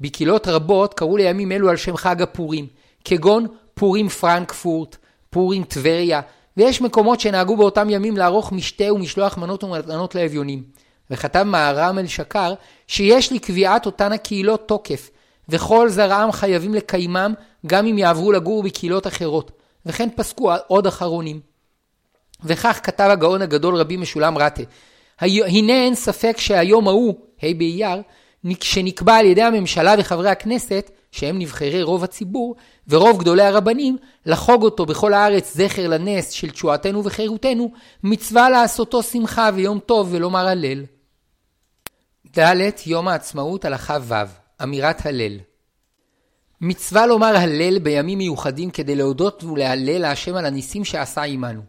בקהילות 0.00 0.48
רבות 0.48 0.94
קראו 0.94 1.16
לימים 1.16 1.52
אלו 1.52 1.70
על 1.70 1.76
שם 1.76 1.96
חג 1.96 2.22
הפורים, 2.22 2.66
כגון 3.04 3.46
פורים 3.74 4.08
פרנקפורט, 4.08 4.96
פורים 5.30 5.64
טבריה, 5.64 6.20
ויש 6.56 6.80
מקומות 6.80 7.20
שנהגו 7.20 7.56
באותם 7.56 7.90
ימים 7.90 8.16
לערוך 8.16 8.52
משתה 8.52 8.92
ומשלוח 8.92 9.38
מנות 9.38 9.64
ומתנות 9.64 10.14
לאביונים. 10.14 10.62
וכתב 11.10 11.42
מהר"ם 11.42 11.98
אל 11.98 12.06
שקר 12.06 12.54
שיש 12.86 13.32
לקביעת 13.32 13.86
אותן 13.86 14.12
הקהילות 14.12 14.68
תוקף, 14.68 15.10
וכל 15.48 15.88
זרעם 15.88 16.32
חייבים 16.32 16.74
לקיימם 16.74 17.34
גם 17.66 17.86
אם 17.86 17.98
יעברו 17.98 18.32
לגור 18.32 18.62
בקהילות 18.62 19.06
אחרות, 19.06 19.50
וכן 19.86 20.08
פסקו 20.16 20.52
עוד 20.66 20.86
אחרונים. 20.86 21.40
וכך 22.44 22.80
כתב 22.82 23.08
הגאון 23.10 23.42
הגדול 23.42 23.76
רבי 23.76 23.96
משולם 23.96 24.38
רטה, 24.38 24.62
הנה 25.20 25.72
אין 25.72 25.94
ספק 25.94 26.34
שהיום 26.38 26.88
ההוא, 26.88 27.14
ה' 27.42 27.54
באייר, 27.58 28.02
שנקבע 28.60 29.14
על 29.14 29.26
ידי 29.26 29.42
הממשלה 29.42 29.94
וחברי 29.98 30.30
הכנסת, 30.30 30.90
שהם 31.12 31.38
נבחרי 31.38 31.82
רוב 31.82 32.04
הציבור, 32.04 32.56
ורוב 32.88 33.20
גדולי 33.20 33.42
הרבנים, 33.42 33.96
לחוג 34.26 34.62
אותו 34.62 34.86
בכל 34.86 35.14
הארץ 35.14 35.56
זכר 35.56 35.88
לנס 35.88 36.30
של 36.30 36.50
תשועתנו 36.50 37.04
וחירותנו, 37.04 37.72
מצווה 38.02 38.50
לעשותו 38.50 39.02
שמחה 39.02 39.50
ויום 39.54 39.78
טוב 39.78 40.08
ולומר 40.10 40.46
הלל. 40.46 40.84
ד. 42.38 42.70
יום 42.86 43.08
העצמאות 43.08 43.64
הלכה 43.64 43.98
ו' 44.02 44.43
אמירת 44.62 45.06
הלל 45.06 45.38
מצווה 46.60 47.06
לומר 47.06 47.36
הלל 47.36 47.78
בימים 47.78 48.18
מיוחדים 48.18 48.70
כדי 48.70 48.94
להודות 48.94 49.44
ולהלל 49.44 49.98
להשם 49.98 50.36
על 50.36 50.46
הניסים 50.46 50.84
שעשה 50.84 51.22
עמנו. 51.22 51.62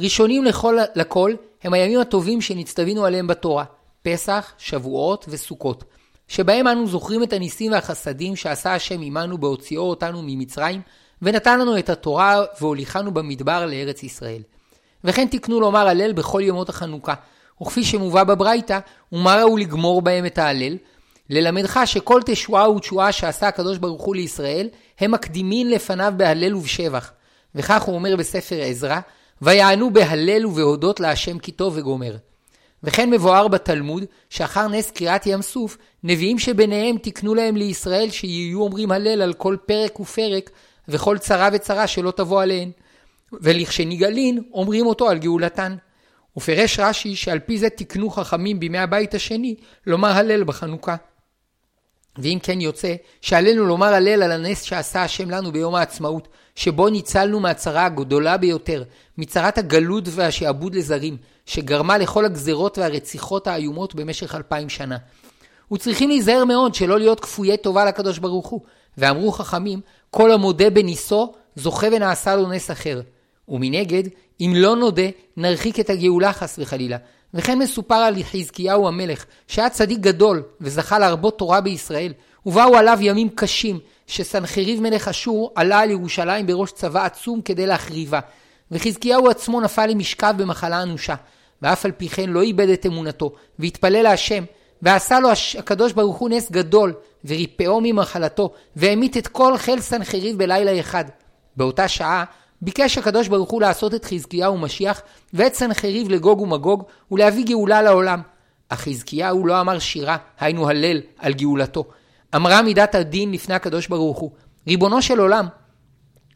ראשונים 0.00 0.44
לכל, 0.44 0.78
לכל 0.94 1.32
הם 1.62 1.74
הימים 1.74 2.00
הטובים 2.00 2.40
שנצטווינו 2.40 3.04
עליהם 3.04 3.26
בתורה, 3.26 3.64
פסח, 4.02 4.52
שבועות 4.58 5.24
וסוכות, 5.28 5.84
שבהם 6.28 6.68
אנו 6.68 6.86
זוכרים 6.86 7.22
את 7.22 7.32
הניסים 7.32 7.72
והחסדים 7.72 8.36
שעשה 8.36 8.74
השם 8.74 9.00
עמנו 9.02 9.38
בהוציאו 9.38 9.82
אותנו 9.82 10.22
ממצרים, 10.22 10.80
ונתן 11.22 11.60
לנו 11.60 11.78
את 11.78 11.90
התורה 11.90 12.42
והוליכנו 12.60 13.14
במדבר 13.14 13.66
לארץ 13.66 14.02
ישראל. 14.02 14.42
וכן 15.04 15.26
תקנו 15.30 15.60
לומר 15.60 15.88
הלל 15.88 16.12
בכל 16.12 16.40
ימות 16.44 16.68
החנוכה, 16.68 17.14
וכפי 17.62 17.84
שמובא 17.84 18.24
בברייתא, 18.24 18.78
ומה 19.12 19.36
ראו 19.36 19.56
לגמור 19.56 20.02
בהם 20.02 20.26
את 20.26 20.38
ההלל? 20.38 20.76
ללמדך 21.30 21.80
שכל 21.84 22.20
תשועה 22.26 22.70
ותשועה 22.70 23.12
שעשה 23.12 23.48
הקדוש 23.48 23.78
ברוך 23.78 24.02
הוא 24.02 24.16
לישראל, 24.16 24.68
הם 24.98 25.10
מקדימין 25.10 25.70
לפניו 25.70 26.12
בהלל 26.16 26.54
ובשבח. 26.54 27.12
וכך 27.54 27.82
הוא 27.82 27.94
אומר 27.94 28.16
בספר 28.16 28.60
עזרא, 28.62 29.00
ויענו 29.42 29.92
בהלל 29.92 30.46
ובהודות 30.46 31.00
להשם 31.00 31.38
כי 31.38 31.52
טוב 31.52 31.74
וגומר. 31.76 32.16
וכן 32.82 33.10
מבואר 33.10 33.48
בתלמוד, 33.48 34.04
שאחר 34.30 34.68
נס 34.68 34.90
קריאת 34.90 35.26
ים 35.26 35.42
סוף, 35.42 35.78
נביאים 36.04 36.38
שביניהם 36.38 36.96
תקנו 37.02 37.34
להם 37.34 37.56
לישראל 37.56 38.10
שיהיו 38.10 38.62
אומרים 38.62 38.92
הלל 38.92 39.22
על 39.22 39.32
כל 39.32 39.56
פרק 39.66 40.00
ופרק, 40.00 40.50
וכל 40.88 41.18
צרה 41.18 41.48
וצרה 41.52 41.86
שלא 41.86 42.10
תבוא 42.10 42.42
עליהן. 42.42 42.70
ולכשנגאלין, 43.32 44.42
אומרים 44.52 44.86
אותו 44.86 45.08
על 45.08 45.18
גאולתן. 45.18 45.76
ופרש 46.36 46.78
רש"י 46.78 47.16
שעל 47.16 47.38
פי 47.38 47.58
זה 47.58 47.70
תקנו 47.70 48.10
חכמים 48.10 48.60
בימי 48.60 48.78
הבית 48.78 49.14
השני 49.14 49.54
לומר 49.86 50.08
הלל 50.08 50.44
בחנוכה. 50.44 50.96
ואם 52.18 52.38
כן 52.42 52.60
יוצא, 52.60 52.94
שעלינו 53.20 53.66
לומר 53.66 53.94
הלל 53.94 54.22
על 54.22 54.32
הנס 54.32 54.62
שעשה 54.62 55.02
השם 55.02 55.30
לנו 55.30 55.52
ביום 55.52 55.74
העצמאות, 55.74 56.28
שבו 56.54 56.88
ניצלנו 56.88 57.40
מהצרה 57.40 57.86
הגדולה 57.86 58.36
ביותר, 58.36 58.82
מצרת 59.18 59.58
הגלות 59.58 60.04
והשעבוד 60.10 60.74
לזרים, 60.74 61.16
שגרמה 61.46 61.98
לכל 61.98 62.24
הגזרות 62.24 62.78
והרציחות 62.78 63.46
האיומות 63.46 63.94
במשך 63.94 64.34
אלפיים 64.34 64.68
שנה. 64.68 64.96
וצריכים 65.72 66.08
להיזהר 66.08 66.44
מאוד 66.44 66.74
שלא 66.74 66.98
להיות 66.98 67.20
כפויי 67.20 67.56
טובה 67.56 67.84
לקדוש 67.84 68.18
ברוך 68.18 68.46
הוא, 68.46 68.60
ואמרו 68.98 69.32
חכמים, 69.32 69.80
כל 70.10 70.32
המודה 70.32 70.70
בניסו, 70.70 71.32
זוכה 71.56 71.86
ונעשה 71.92 72.36
לו 72.36 72.48
נס 72.48 72.70
אחר. 72.70 73.00
ומנגד, 73.48 74.02
אם 74.40 74.52
לא 74.56 74.76
נודה, 74.76 75.08
נרחיק 75.36 75.80
את 75.80 75.90
הגאולה 75.90 76.32
חס 76.32 76.58
וחלילה. 76.58 76.96
וכן 77.34 77.58
מסופר 77.58 77.94
על 77.94 78.22
חזקיהו 78.22 78.88
המלך, 78.88 79.24
שהיה 79.48 79.70
צדיק 79.70 79.98
גדול 79.98 80.42
וזכה 80.60 80.98
להרבות 80.98 81.38
תורה 81.38 81.60
בישראל, 81.60 82.12
ובאו 82.46 82.76
עליו 82.76 82.98
ימים 83.00 83.28
קשים, 83.28 83.78
שסנחריב 84.06 84.80
מלך 84.80 85.08
אשור 85.08 85.52
עלה 85.54 85.78
על 85.78 85.90
ירושלים 85.90 86.46
בראש 86.46 86.72
צבא 86.72 87.04
עצום 87.04 87.42
כדי 87.42 87.66
להחריבה, 87.66 88.20
וחזקיהו 88.70 89.30
עצמו 89.30 89.60
נפל 89.60 89.86
למשכב 89.86 90.34
במחלה 90.38 90.82
אנושה, 90.82 91.14
ואף 91.62 91.84
על 91.84 91.92
פי 91.92 92.08
כן 92.08 92.30
לא 92.30 92.42
איבד 92.42 92.68
את 92.68 92.86
אמונתו, 92.86 93.32
והתפלל 93.58 94.02
להשם, 94.02 94.44
ועשה 94.82 95.20
לו 95.20 95.28
הקדוש 95.58 95.92
ברוך 95.92 96.16
הוא 96.16 96.30
נס 96.30 96.50
גדול, 96.50 96.94
וריפאו 97.24 97.80
ממחלתו, 97.82 98.50
והמית 98.76 99.16
את 99.16 99.26
כל 99.26 99.56
חיל 99.56 99.80
סנחריב 99.80 100.38
בלילה 100.38 100.80
אחד. 100.80 101.04
באותה 101.56 101.88
שעה 101.88 102.24
ביקש 102.62 102.98
הקדוש 102.98 103.28
ברוך 103.28 103.50
הוא 103.50 103.60
לעשות 103.60 103.94
את 103.94 104.04
חזקיהו 104.04 104.58
משיח 104.58 105.02
ואת 105.34 105.54
סנחריב 105.54 106.08
לגוג 106.08 106.40
ומגוג 106.40 106.82
ולהביא 107.10 107.44
גאולה 107.46 107.82
לעולם. 107.82 108.22
אך 108.68 108.80
חזקיהו 108.80 109.46
לא 109.46 109.60
אמר 109.60 109.78
שירה, 109.78 110.16
היינו 110.40 110.68
הלל, 110.68 111.00
על 111.18 111.34
גאולתו. 111.34 111.84
אמרה 112.36 112.62
מידת 112.62 112.94
הדין 112.94 113.32
לפני 113.32 113.54
הקדוש 113.54 113.88
ברוך 113.88 114.18
הוא, 114.18 114.30
ריבונו 114.66 115.02
של 115.02 115.18
עולם, 115.18 115.46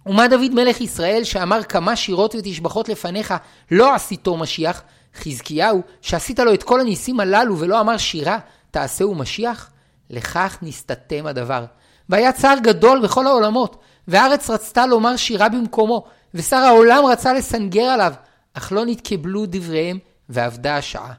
ומה 0.06 0.28
דוד 0.28 0.54
מלך 0.54 0.80
ישראל 0.80 1.24
שאמר 1.24 1.62
כמה 1.62 1.96
שירות 1.96 2.34
ותשבחות 2.34 2.88
לפניך 2.88 3.34
לא 3.70 3.94
עשיתו 3.94 4.36
משיח, 4.36 4.82
חזקיהו 5.14 5.82
שעשית 6.00 6.38
לו 6.38 6.54
את 6.54 6.62
כל 6.62 6.80
הניסים 6.80 7.20
הללו 7.20 7.58
ולא 7.58 7.80
אמר 7.80 7.96
שירה 7.96 8.38
תעשהו 8.70 9.14
משיח? 9.14 9.70
לכך 10.10 10.58
נסתתם 10.62 11.26
הדבר. 11.26 11.64
והיה 12.08 12.32
צער 12.32 12.58
גדול 12.62 13.00
בכל 13.02 13.26
העולמות, 13.26 13.76
והארץ 14.08 14.50
רצתה 14.50 14.86
לומר 14.86 15.16
שירה 15.16 15.48
במקומו, 15.48 16.04
ושר 16.34 16.56
העולם 16.56 17.04
רצה 17.04 17.32
לסנגר 17.32 17.82
עליו, 17.82 18.12
אך 18.54 18.72
לא 18.72 18.84
נתקבלו 18.84 19.46
דבריהם, 19.46 19.98
ואבדה 20.28 20.76
השעה. 20.76 21.12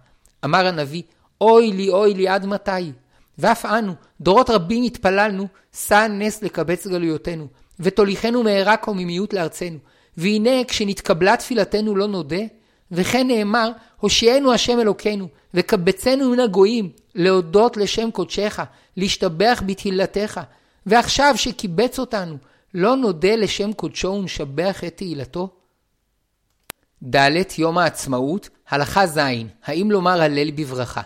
אמר 0.45 0.67
הנביא, 0.67 1.03
אוי 1.41 1.71
לי 1.71 1.89
אוי 1.89 2.13
לי 2.13 2.27
עד 2.27 2.45
מתי? 2.45 2.91
ואף 3.37 3.65
אנו, 3.65 3.93
דורות 4.21 4.49
רבים 4.49 4.83
התפללנו, 4.83 5.47
שא 5.73 6.07
נס 6.07 6.43
לקבץ 6.43 6.87
גלויותינו, 6.87 7.47
ותוליכנו 7.79 8.43
מהרה 8.43 8.77
קוממיות 8.77 9.33
לארצנו. 9.33 9.77
והנה 10.17 10.63
כשנתקבלה 10.67 11.37
תפילתנו 11.37 11.95
לא 11.95 12.07
נודה, 12.07 12.41
וכן 12.91 13.27
נאמר, 13.27 13.71
הושיענו 13.99 14.53
השם 14.53 14.79
אלוקינו, 14.79 15.27
וקבצנו 15.53 16.29
מן 16.29 16.39
הגויים, 16.39 16.89
להודות 17.15 17.77
לשם 17.77 18.11
קודשך, 18.11 18.59
להשתבח 18.97 19.63
בתהילתך. 19.65 20.41
ועכשיו 20.85 21.33
שקיבץ 21.37 21.99
אותנו, 21.99 22.37
לא 22.73 22.95
נודה 22.95 23.35
לשם 23.35 23.73
קודשו 23.73 24.07
ונשבח 24.07 24.83
את 24.83 24.97
תהילתו? 24.97 25.49
ד. 27.09 27.15
יום 27.57 27.77
העצמאות, 27.77 28.49
הלכה 28.69 29.07
ז', 29.07 29.19
האם 29.65 29.91
לומר 29.91 30.21
הלל 30.21 30.51
בברכה? 30.51 31.01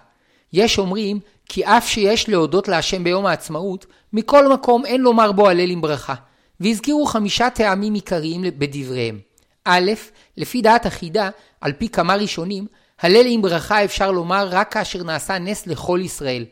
יש 0.54 0.80
אומרים 0.80 1.20
כי 1.46 1.66
אף 1.66 1.88
שיש 1.88 2.30
להודות 2.30 2.68
להשם 2.68 3.04
ביום 3.04 3.26
העצמאות, 3.26 3.86
מכל 4.14 4.54
מקום 4.54 4.86
אין 4.86 5.02
לומר 5.02 5.32
בו 5.32 5.50
הלל 5.50 5.70
עם 5.70 5.82
ברכה. 5.82 6.16
והזכירו 6.60 7.06
חמישה 7.06 7.50
טעמים 7.50 7.94
עיקריים 7.94 8.42
בדבריהם. 8.44 9.20
א', 9.66 9.92
לפי 10.38 10.62
דעת 10.62 10.86
החידה, 10.86 11.30
על 11.62 11.74
פי 11.74 11.90
כמה 11.90 12.16
ראשונים, 12.16 12.68
הלל 13.00 13.26
עם 13.28 13.42
ברכה 13.42 13.84
אפשר 13.84 14.12
לומר 14.12 14.48
רק 14.52 14.74
כאשר 14.74 15.04
נעשה 15.04 15.40
נס 15.40 15.68
לכל 15.68 16.00
ישראל. 16.04 16.46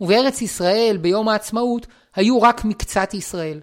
ובארץ 0.00 0.42
ישראל 0.42 0.98
ביום 1.00 1.28
העצמאות 1.28 1.86
היו 2.14 2.42
רק 2.42 2.64
מקצת 2.64 3.14
ישראל. 3.14 3.60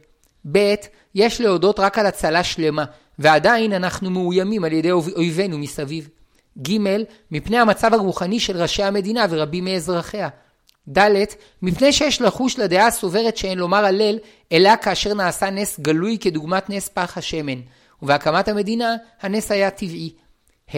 ב', 0.52 0.76
יש 1.16 1.42
להודות 1.42 1.80
רק 1.80 1.98
על 1.98 2.06
הצלה 2.06 2.44
שלמה, 2.44 2.86
ועדיין 3.20 3.74
אנחנו 3.74 4.10
מאוימים 4.10 4.64
על 4.64 4.74
ידי 4.74 4.92
אויבינו 4.92 5.58
מסביב. 5.58 6.10
ג', 6.62 6.78
מפני 7.32 7.58
המצב 7.58 7.94
הרוחני 7.94 8.40
של 8.40 8.62
ראשי 8.62 8.84
המדינה 8.84 9.26
ורבים 9.30 9.66
מאזרחיה. 9.66 10.30
ד', 10.98 11.24
מפני 11.62 11.94
שיש 11.94 12.22
לחוש 12.22 12.60
לדעה 12.60 12.88
הסוברת 12.88 13.38
שאין 13.38 13.58
לומר 13.58 13.86
הלל, 13.86 14.18
אלא 14.52 14.70
כאשר 14.82 15.14
נעשה 15.14 15.50
נס 15.50 15.80
גלוי 15.80 16.18
כדוגמת 16.22 16.70
נס 16.70 16.88
פח 16.88 17.18
השמן, 17.18 17.62
ובהקמת 18.02 18.48
המדינה 18.48 18.96
הנס 19.22 19.52
היה 19.52 19.70
טבעי. 19.72 20.14
ה', 20.76 20.78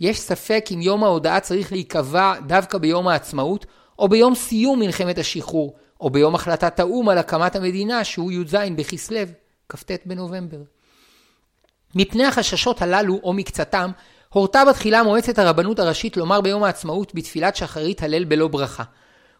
יש 0.00 0.20
ספק 0.20 0.66
אם 0.74 0.82
יום 0.82 1.04
ההודעה 1.04 1.40
צריך 1.40 1.72
להיקבע 1.72 2.34
דווקא 2.46 2.78
ביום 2.78 3.08
העצמאות, 3.08 3.66
או 3.98 4.08
ביום 4.08 4.34
סיום 4.34 4.78
מלחמת 4.78 5.18
השחרור, 5.18 5.76
או 6.00 6.10
ביום 6.10 6.34
החלטת 6.34 6.80
האו"ם 6.80 7.08
על 7.08 7.18
הקמת 7.18 7.56
המדינה 7.56 8.04
שהוא 8.04 8.32
י"ז 8.32 8.54
בכסלו, 8.76 9.20
כ"ט 9.68 9.90
בנובמבר. 10.06 10.58
מפני 11.94 12.24
החששות 12.24 12.82
הללו, 12.82 13.20
או 13.22 13.32
מקצתם, 13.32 13.90
הורתה 14.28 14.64
בתחילה 14.64 15.02
מועצת 15.02 15.38
הרבנות 15.38 15.78
הראשית 15.78 16.16
לומר 16.16 16.40
ביום 16.40 16.64
העצמאות 16.64 17.14
בתפילת 17.14 17.56
שחרית 17.56 18.02
הלל 18.02 18.24
בלא 18.24 18.48
ברכה. 18.48 18.82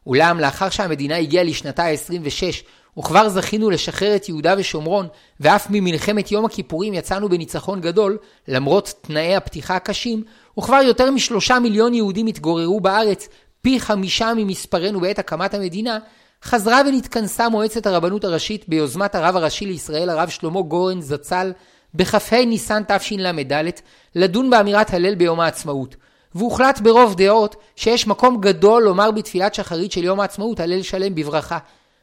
אולם 0.07 0.41
לאחר 0.41 0.71
שהמדינה 0.71 1.17
הגיעה 1.17 1.45
לשנתה 1.45 1.85
ה-26 1.85 2.65
וכבר 2.99 3.29
זכינו 3.29 3.71
לשחרר 3.71 4.17
את 4.17 4.29
יהודה 4.29 4.55
ושומרון, 4.59 5.09
ואף 5.41 5.67
ממלחמת 5.71 6.33
יום 6.33 6.45
הכיפורים 6.45 6.95
יצאנו 6.95 7.29
בניצחון 7.29 7.81
גדול, 7.81 8.19
למרות 8.49 8.95
תנאי 9.01 9.37
הפתיחה 9.37 9.77
הקשים, 9.77 10.25
וכבר 10.59 10.81
יותר 10.83 11.11
משלושה 11.11 11.59
מיליון 11.59 11.95
יהודים 11.95 12.27
התגוררו 12.27 12.81
בארץ, 12.81 13.29
פי 13.63 13.81
חמישה 13.81 14.33
ממספרנו 14.37 15.01
בעת 15.01 15.19
הקמת 15.19 15.55
המדינה, 15.55 15.99
חזרה 16.45 16.83
ונתכנסה 16.87 17.49
מועצת 17.49 17.87
הרבנות 17.87 18.25
הראשית 18.25 18.69
ביוזמת 18.69 19.15
הרב 19.15 19.37
הראשי 19.37 19.67
לישראל, 19.67 20.11
הרב 20.11 20.29
שלמה 20.29 20.63
גורן 20.63 21.01
זצ"ל, 21.01 21.53
בכ"ה 21.95 22.45
ניסן 22.47 22.83
תשל"ד, 22.89 23.71
לדון 24.15 24.51
באמירת 24.51 24.95
הלל 24.95 25.15
ביום 25.15 25.41
העצמאות. 25.41 25.97
והוחלט 26.35 26.81
ברוב 26.81 27.15
דעות 27.15 27.57
שיש 27.77 28.07
מקום 28.07 28.41
גדול 28.41 28.83
לומר 28.83 29.11
בתפילת 29.11 29.55
שחרית 29.55 29.93
של 29.93 30.05
יום 30.05 30.21
העצמאות 30.21 30.61
הלל 30.61 30.83
שלם 30.83 31.15
בברכה. 31.15 31.59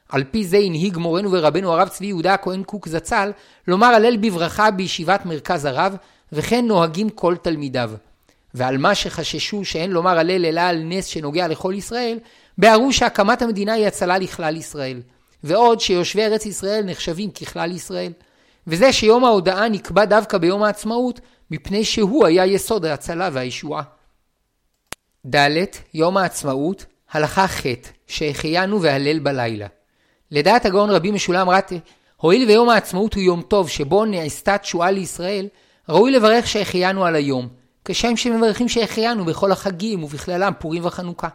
על 0.10 0.24
פי 0.32 0.44
זה 0.46 0.58
הנהיג 0.58 0.98
מורנו 0.98 1.32
ורבנו 1.32 1.72
הרב 1.72 1.88
צבי 1.88 2.06
יהודה 2.06 2.34
הכהן 2.34 2.64
קוק 2.64 2.88
זצ"ל 2.88 3.32
לומר 3.68 3.88
הלל 3.88 4.18
בברכה 4.18 4.72
בישיבת 4.72 5.26
מרכז 5.26 5.66
הרב, 5.66 5.96
וכן 6.32 6.66
נוהגים 6.68 7.10
כל 7.10 7.36
תלמידיו. 7.42 7.92
ועל 8.54 8.78
מה 8.78 8.96
שחששו 8.96 9.66
שאין 9.66 9.92
לומר 9.92 10.20
הלל 10.20 10.46
אלא 10.46 10.62
על 10.62 10.82
נס 10.84 11.06
שנוגע 11.06 11.48
לכל 11.48 11.74
ישראל, 11.78 12.18
בהרו 12.58 12.94
שהקמת 12.94 13.42
המדינה 13.42 13.74
היא 13.74 13.88
הצלה 13.88 14.18
לכלל 14.18 14.58
ישראל. 14.58 15.02
ועוד 15.44 15.80
שיושבי 15.80 16.24
ארץ 16.24 16.46
ישראל 16.46 16.84
נחשבים 16.86 17.32
ככלל 17.32 17.72
ישראל. 17.72 18.12
וזה 18.68 18.94
שיום 18.94 19.26
ההודעה 19.26 19.70
נקבע 19.70 20.06
דווקא 20.06 20.38
ביום 20.38 20.64
העצמאות, 20.64 21.20
מפני 21.52 21.86
שהוא 21.86 22.26
היה 22.26 22.46
יסוד 22.46 22.86
ההצלה 22.86 23.30
והישועה. 23.34 23.84
ד. 25.36 25.50
יום 25.94 26.18
העצמאות, 26.18 26.86
הלכה 27.12 27.48
ח' 27.48 27.64
שהחיינו 28.08 28.82
והלל 28.82 29.20
בלילה. 29.20 29.68
לדעת 30.32 30.66
הגאון 30.66 30.90
רבי 30.90 31.12
משולם 31.12 31.50
רטה, 31.50 31.76
הואיל 32.18 32.48
ויום 32.48 32.70
העצמאות 32.70 33.14
הוא 33.14 33.24
יום 33.24 33.42
טוב 33.42 33.70
שבו 33.70 34.06
נעשתה 34.06 34.58
תשועה 34.58 34.92
לישראל, 34.92 35.48
ראוי 35.90 36.12
לברך 36.12 36.48
שהחיינו 36.48 37.06
על 37.06 37.16
היום, 37.16 37.48
כשם 37.86 38.18
שמברכים 38.18 38.70
שהחיינו 38.70 39.26
בכל 39.26 39.52
החגים 39.52 40.04
ובכללם 40.04 40.54
פורים 40.60 40.86
וחנוכה. 40.86 41.28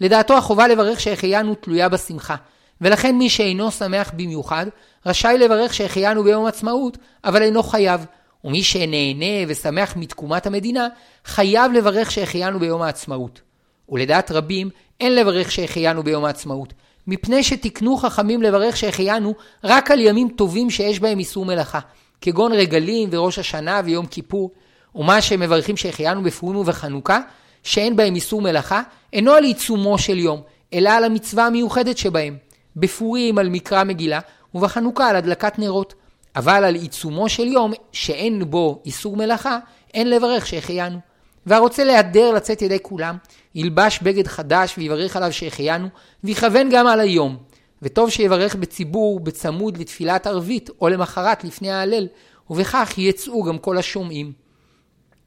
לדעתו 0.00 0.36
החובה 0.36 0.68
לברך 0.68 1.00
שהחיינו 1.00 1.54
תלויה 1.54 1.88
בשמחה, 1.88 2.34
ולכן 2.80 3.18
מי 3.18 3.30
שאינו 3.30 3.70
שמח 3.70 4.12
במיוחד, 4.16 4.66
רשאי 5.06 5.38
לברך 5.38 5.74
שהחיינו 5.74 6.24
ביום 6.24 6.46
עצמאות, 6.46 6.98
אבל 7.24 7.42
אינו 7.42 7.62
חייב. 7.62 8.06
ומי 8.44 8.62
שנהנה 8.62 9.44
ושמח 9.48 9.96
מתקומת 9.96 10.46
המדינה, 10.46 10.88
חייב 11.24 11.72
לברך 11.72 12.10
שהחיינו 12.10 12.58
ביום 12.58 12.82
העצמאות. 12.82 13.40
ולדעת 13.88 14.30
רבים, 14.30 14.70
אין 15.00 15.14
לברך 15.14 15.52
שהחיינו 15.52 16.02
ביום 16.02 16.24
העצמאות, 16.24 16.72
מפני 17.06 17.42
שתיקנו 17.42 17.96
חכמים 17.96 18.42
לברך 18.42 18.76
שהחיינו 18.76 19.34
רק 19.64 19.90
על 19.90 20.00
ימים 20.00 20.28
טובים 20.28 20.70
שיש 20.70 21.00
בהם 21.00 21.18
איסור 21.18 21.44
מלאכה, 21.44 21.78
כגון 22.20 22.52
רגלים 22.52 23.08
וראש 23.12 23.38
השנה 23.38 23.80
ויום 23.84 24.06
כיפור, 24.06 24.50
ומה 24.94 25.22
שמברכים 25.22 25.76
שהחיינו 25.76 26.22
בפורים 26.22 26.56
ובחנוכה, 26.56 27.20
שאין 27.62 27.96
בהם 27.96 28.14
איסור 28.14 28.42
מלאכה, 28.42 28.82
אינו 29.16 29.32
על 29.32 29.44
עיצומו 29.44 29.98
של 29.98 30.18
יום, 30.18 30.40
אלא 30.72 30.90
על 30.90 31.04
המצווה 31.04 31.46
המיוחדת 31.46 31.98
שבהם. 31.98 32.36
בפורים 32.76 33.38
על 33.38 33.48
מקרא 33.48 33.84
מגילה, 33.84 34.20
ובחנוכה 34.54 35.08
על 35.08 35.16
הדלקת 35.16 35.58
נרות. 35.58 35.94
אבל 36.36 36.64
על 36.64 36.74
עיצומו 36.74 37.28
של 37.28 37.46
יום, 37.46 37.72
שאין 37.92 38.50
בו 38.50 38.82
איסור 38.84 39.16
מלאכה, 39.16 39.58
אין 39.94 40.10
לברך 40.10 40.46
שהחיינו. 40.46 40.98
והרוצה 41.46 41.84
להדר 41.84 42.32
לצאת 42.32 42.62
ידי 42.62 42.78
כולם, 42.82 43.16
ילבש 43.54 43.98
בגד 44.02 44.26
חדש 44.26 44.74
ויברך 44.78 45.16
עליו 45.16 45.32
שהחיינו, 45.32 45.88
ויכוון 46.24 46.68
גם 46.70 46.86
על 46.86 47.00
היום. 47.00 47.36
וטוב 47.82 48.10
שיברך 48.10 48.54
בציבור 48.54 49.20
בצמוד 49.20 49.78
לתפילת 49.78 50.26
ערבית, 50.26 50.70
או 50.80 50.88
למחרת 50.88 51.44
לפני 51.44 51.70
ההלל, 51.70 52.06
ובכך 52.50 52.94
יצאו 52.98 53.42
גם 53.42 53.58
כל 53.58 53.78
השומעים. 53.78 54.45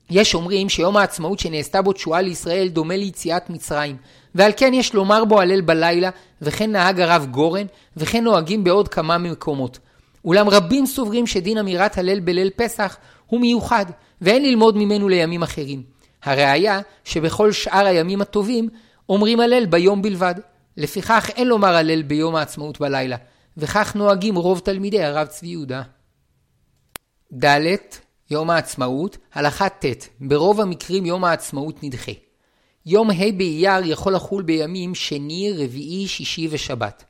יש 0.10 0.36
אומרים 0.36 0.70
שיום 0.70 0.98
העצמאות 0.98 1.40
שנעשתה 1.40 1.82
בו 1.82 1.94
תשועה 1.94 2.22
לישראל 2.22 2.68
דומה 2.68 2.98
ליציאת 2.98 3.50
מצרים, 3.50 3.98
ועל 4.36 4.52
כן 4.58 4.74
יש 4.74 4.94
לומר 4.94 5.26
בו 5.26 5.42
הלל 5.42 5.62
בלילה, 5.62 6.10
וכן 6.42 6.72
נהג 6.72 7.00
הרב 7.00 7.28
גורן, 7.32 7.66
וכן 7.98 8.24
נוהגים 8.24 8.64
בעוד 8.64 8.88
כמה 8.88 9.18
מקומות. 9.18 9.80
אולם 10.26 10.50
רבים 10.50 10.86
סוברים 10.86 11.28
שדין 11.28 11.58
אמירת 11.58 11.98
הלל 11.98 12.20
בליל 12.20 12.50
פסח 12.56 12.98
הוא 13.28 13.42
מיוחד, 13.42 13.86
ואין 14.22 14.44
ללמוד 14.46 14.78
ממנו 14.78 15.10
לימים 15.10 15.44
אחרים. 15.44 15.84
הראיה 16.24 16.80
שבכל 17.04 17.52
שאר 17.52 17.86
הימים 17.86 18.22
הטובים 18.22 18.70
אומרים 19.10 19.40
הלל 19.40 19.66
ביום 19.66 20.02
בלבד. 20.02 20.36
לפיכך 20.78 21.30
אין 21.36 21.48
לומר 21.48 21.76
הלל 21.76 22.02
ביום 22.02 22.36
העצמאות 22.36 22.80
בלילה, 22.80 23.18
וכך 23.58 23.96
נוהגים 23.96 24.36
רוב 24.36 24.60
תלמידי 24.60 25.04
הרב 25.04 25.28
צבי 25.28 25.48
יהודה. 25.48 25.82
ד. 27.44 27.46
יום 28.32 28.50
העצמאות, 28.50 29.18
הלכה 29.34 29.70
ט', 29.70 29.86
ברוב 30.22 30.62
המקרים 30.62 31.06
יום 31.06 31.24
העצמאות 31.26 31.84
נדחה. 31.84 32.12
יום 32.86 33.10
ה' 33.10 33.32
באייר 33.38 33.86
יכול 33.86 34.16
לחול 34.16 34.44
בימים 34.44 34.96
שני, 34.96 35.54
רביעי, 35.58 36.08
שישי 36.08 36.48
ושבת. 36.52 37.04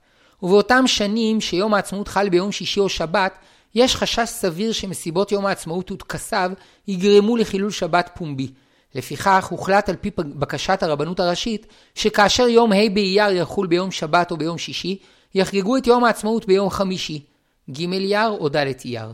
ובאותם 0.43 0.87
שנים 0.87 1.41
שיום 1.41 1.73
העצמאות 1.73 2.07
חל 2.07 2.29
ביום 2.29 2.51
שישי 2.51 2.79
או 2.79 2.89
שבת, 2.89 3.33
יש 3.75 3.95
חשש 3.95 4.29
סביר 4.29 4.71
שמסיבות 4.71 5.31
יום 5.31 5.45
העצמאות 5.45 5.91
וטקסיו 5.91 6.51
יגרמו 6.87 7.37
לחילול 7.37 7.71
שבת 7.71 8.09
פומבי. 8.15 8.51
לפיכך 8.95 9.47
הוחלט 9.49 9.89
על 9.89 9.95
פי 9.95 10.11
בקשת 10.17 10.83
הרבנות 10.83 11.19
הראשית 11.19 11.67
שכאשר 11.95 12.47
יום 12.47 12.71
ה' 12.71 12.89
באייר 12.93 13.31
יחול 13.31 13.67
ביום 13.67 13.91
שבת 13.91 14.31
או 14.31 14.37
ביום 14.37 14.57
שישי, 14.57 14.97
יחגגו 15.35 15.77
את 15.77 15.87
יום 15.87 16.03
העצמאות 16.03 16.45
ביום 16.45 16.69
חמישי, 16.69 17.23
ג' 17.71 17.93
אייר 17.93 18.29
או 18.29 18.49
ד' 18.49 18.55
אייר. 18.85 19.13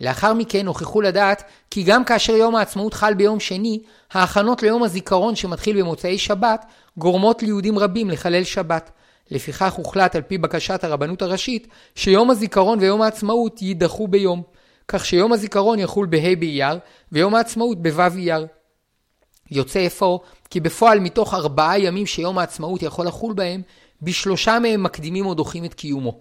לאחר 0.00 0.34
מכן 0.34 0.66
הוכחו 0.66 1.00
לדעת 1.00 1.42
כי 1.70 1.82
גם 1.82 2.04
כאשר 2.04 2.32
יום 2.32 2.56
העצמאות 2.56 2.94
חל 2.94 3.14
ביום 3.14 3.40
שני, 3.40 3.82
ההכנות 4.12 4.62
ליום 4.62 4.82
הזיכרון 4.82 5.36
שמתחיל 5.36 5.80
במוצאי 5.82 6.18
שבת 6.18 6.66
גורמות 6.98 7.42
ליהודים 7.42 7.78
רבים 7.78 8.10
לחלל 8.10 8.44
שבת. 8.44 8.90
לפיכך 9.30 9.72
הוחלט 9.72 10.16
על 10.16 10.22
פי 10.22 10.38
בקשת 10.38 10.84
הרבנות 10.84 11.22
הראשית 11.22 11.68
שיום 11.94 12.30
הזיכרון 12.30 12.78
ויום 12.78 13.02
העצמאות 13.02 13.62
יידחו 13.62 14.08
ביום, 14.08 14.42
כך 14.88 15.04
שיום 15.04 15.32
הזיכרון 15.32 15.78
יחול 15.78 16.06
בה' 16.06 16.34
באייר 16.38 16.78
ויום 17.12 17.34
העצמאות 17.34 17.82
בו' 17.82 18.02
אייר. 18.16 18.46
יוצא 19.50 19.86
אפוא 19.86 20.18
כי 20.50 20.60
בפועל 20.60 21.00
מתוך 21.00 21.34
ארבעה 21.34 21.78
ימים 21.78 22.06
שיום 22.06 22.38
העצמאות 22.38 22.82
יכול 22.82 23.06
לחול 23.06 23.32
בהם, 23.32 23.62
בשלושה 24.02 24.58
מהם 24.58 24.82
מקדימים 24.82 25.26
או 25.26 25.34
דוחים 25.34 25.64
את 25.64 25.74
קיומו. 25.74 26.18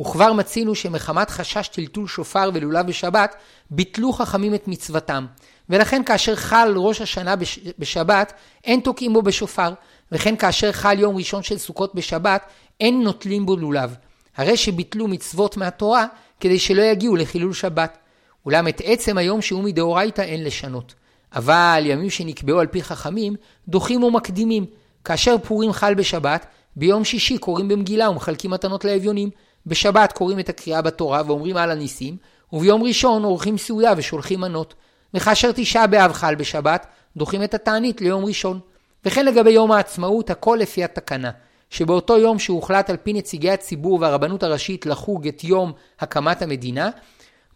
וכבר 0.00 0.32
מצינו 0.32 0.74
שמחמת 0.74 1.30
חשש 1.30 1.68
טלטול 1.68 2.06
שופר 2.08 2.50
ולולב 2.54 2.86
בשבת, 2.86 3.34
ביטלו 3.70 4.12
חכמים 4.12 4.54
את 4.54 4.68
מצוותם. 4.68 5.26
ולכן 5.68 6.04
כאשר 6.04 6.36
חל 6.36 6.74
ראש 6.76 7.00
השנה 7.00 7.36
בש... 7.36 7.58
בשבת, 7.78 8.32
אין 8.64 8.80
תוקעים 8.80 9.12
בו 9.12 9.22
בשופר. 9.22 9.72
וכן 10.12 10.36
כאשר 10.36 10.72
חל 10.72 10.98
יום 10.98 11.16
ראשון 11.16 11.42
של 11.42 11.58
סוכות 11.58 11.94
בשבת, 11.94 12.42
אין 12.80 13.02
נוטלים 13.02 13.46
בו 13.46 13.56
לולב. 13.56 13.96
הרי 14.36 14.56
שביטלו 14.56 15.08
מצוות 15.08 15.56
מהתורה, 15.56 16.06
כדי 16.40 16.58
שלא 16.58 16.82
יגיעו 16.82 17.16
לחילול 17.16 17.52
שבת. 17.52 17.98
אולם 18.46 18.68
את 18.68 18.80
עצם 18.84 19.18
היום 19.18 19.42
שהוא 19.42 19.64
מדאורייתא 19.64 20.22
אין 20.22 20.44
לשנות. 20.44 20.94
אבל 21.34 21.82
ימים 21.86 22.10
שנקבעו 22.10 22.60
על 22.60 22.66
פי 22.66 22.82
חכמים, 22.82 23.34
דוחים 23.68 24.02
ומקדימים. 24.02 24.66
כאשר 25.04 25.36
פורים 25.38 25.72
חל 25.72 25.94
בשבת, 25.94 26.46
ביום 26.76 27.04
שישי 27.04 27.38
קוראים 27.38 27.68
במגילה 27.68 28.10
ומחלקים 28.10 28.50
מתנות 28.50 28.84
לאביונים. 28.84 29.30
בשבת 29.68 30.12
קוראים 30.12 30.38
את 30.38 30.48
הקריאה 30.48 30.82
בתורה 30.82 31.22
ואומרים 31.26 31.56
על 31.56 31.70
הניסים, 31.70 32.16
וביום 32.52 32.82
ראשון 32.82 33.24
עורכים 33.24 33.58
סעודה 33.58 33.92
ושולחים 33.96 34.40
מנות. 34.40 34.74
וכאשר 35.14 35.50
תשעה 35.54 35.86
באב 35.86 36.12
חל 36.12 36.34
בשבת, 36.34 36.86
דוחים 37.16 37.44
את 37.44 37.54
התענית 37.54 38.00
ליום 38.00 38.24
ראשון. 38.24 38.60
וכן 39.04 39.26
לגבי 39.26 39.50
יום 39.50 39.72
העצמאות, 39.72 40.30
הכל 40.30 40.58
לפי 40.60 40.84
התקנה. 40.84 41.30
שבאותו 41.70 42.18
יום 42.18 42.38
שהוחלט 42.38 42.90
על 42.90 42.96
פי 42.96 43.12
נציגי 43.12 43.50
הציבור 43.50 44.00
והרבנות 44.00 44.42
הראשית 44.42 44.86
לחוג 44.86 45.28
את 45.28 45.44
יום 45.44 45.72
הקמת 46.00 46.42
המדינה, 46.42 46.90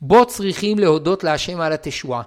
בו 0.00 0.26
צריכים 0.26 0.78
להודות 0.78 1.24
להשם 1.24 1.60
על 1.60 1.72
התשועה. 1.72 2.22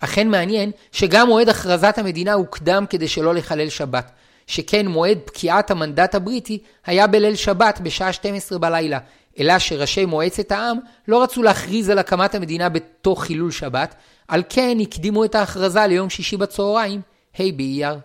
אכן 0.00 0.28
מעניין 0.28 0.70
שגם 0.92 1.26
מועד 1.26 1.48
הכרזת 1.48 1.98
המדינה 1.98 2.32
הוקדם 2.32 2.84
כדי 2.90 3.08
שלא 3.08 3.34
לחלל 3.34 3.68
שבת. 3.68 4.10
שכן 4.48 4.86
מועד 4.86 5.18
פקיעת 5.24 5.70
המנדט 5.70 6.14
הבריטי 6.14 6.58
היה 6.86 7.06
בליל 7.06 7.34
שבת 7.34 7.80
בשעה 7.82 8.12
12 8.12 8.58
בלילה, 8.58 8.98
אלא 9.38 9.58
שראשי 9.58 10.04
מועצת 10.04 10.52
העם 10.52 10.78
לא 11.08 11.22
רצו 11.22 11.42
להכריז 11.42 11.90
על 11.90 11.98
הקמת 11.98 12.34
המדינה 12.34 12.68
בתוך 12.68 13.24
חילול 13.24 13.50
שבת, 13.50 13.94
על 14.28 14.42
כן 14.48 14.78
הקדימו 14.80 15.24
את 15.24 15.34
ההכרזה 15.34 15.86
ליום 15.86 16.10
שישי 16.10 16.36
בצהריים, 16.36 17.00
ה' 17.38 17.52
באייר. 17.56 17.98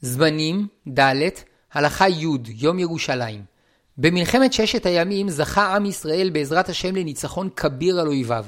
זמנים, 0.00 0.66
ד', 0.98 1.28
הלכה 1.72 2.08
י', 2.08 2.26
יום 2.46 2.78
ירושלים. 2.78 3.42
במלחמת 3.98 4.52
ששת 4.52 4.86
הימים 4.86 5.28
זכה 5.28 5.76
עם 5.76 5.86
ישראל 5.86 6.30
בעזרת 6.30 6.68
השם 6.68 6.96
לניצחון 6.96 7.48
כביר 7.56 8.00
על 8.00 8.06
אויביו. 8.06 8.44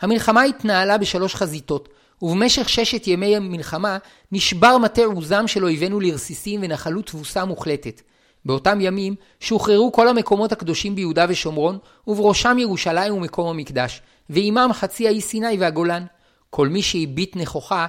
המלחמה 0.00 0.42
התנהלה 0.42 0.98
בשלוש 0.98 1.34
חזיתות, 1.34 1.88
ובמשך 2.22 2.68
ששת 2.68 3.06
ימי 3.06 3.36
המלחמה 3.36 3.98
נשבר 4.32 4.78
מטה 4.78 5.04
עוזם 5.04 5.46
של 5.46 5.64
אויבינו 5.64 6.00
לרסיסים 6.00 6.60
ונחלו 6.62 7.02
תבוסה 7.02 7.44
מוחלטת. 7.44 8.02
באותם 8.44 8.80
ימים 8.80 9.14
שוחררו 9.40 9.92
כל 9.92 10.08
המקומות 10.08 10.52
הקדושים 10.52 10.94
ביהודה 10.94 11.26
ושומרון, 11.28 11.78
ובראשם 12.06 12.56
ירושלים 12.58 13.14
ומקום 13.14 13.48
המקדש, 13.48 14.02
ועימם 14.30 14.70
חצי 14.72 15.06
האי 15.06 15.20
סיני 15.20 15.56
והגולן. 15.58 16.04
כל 16.50 16.68
מי 16.68 16.82
שהביט 16.82 17.36
נכוחה, 17.36 17.86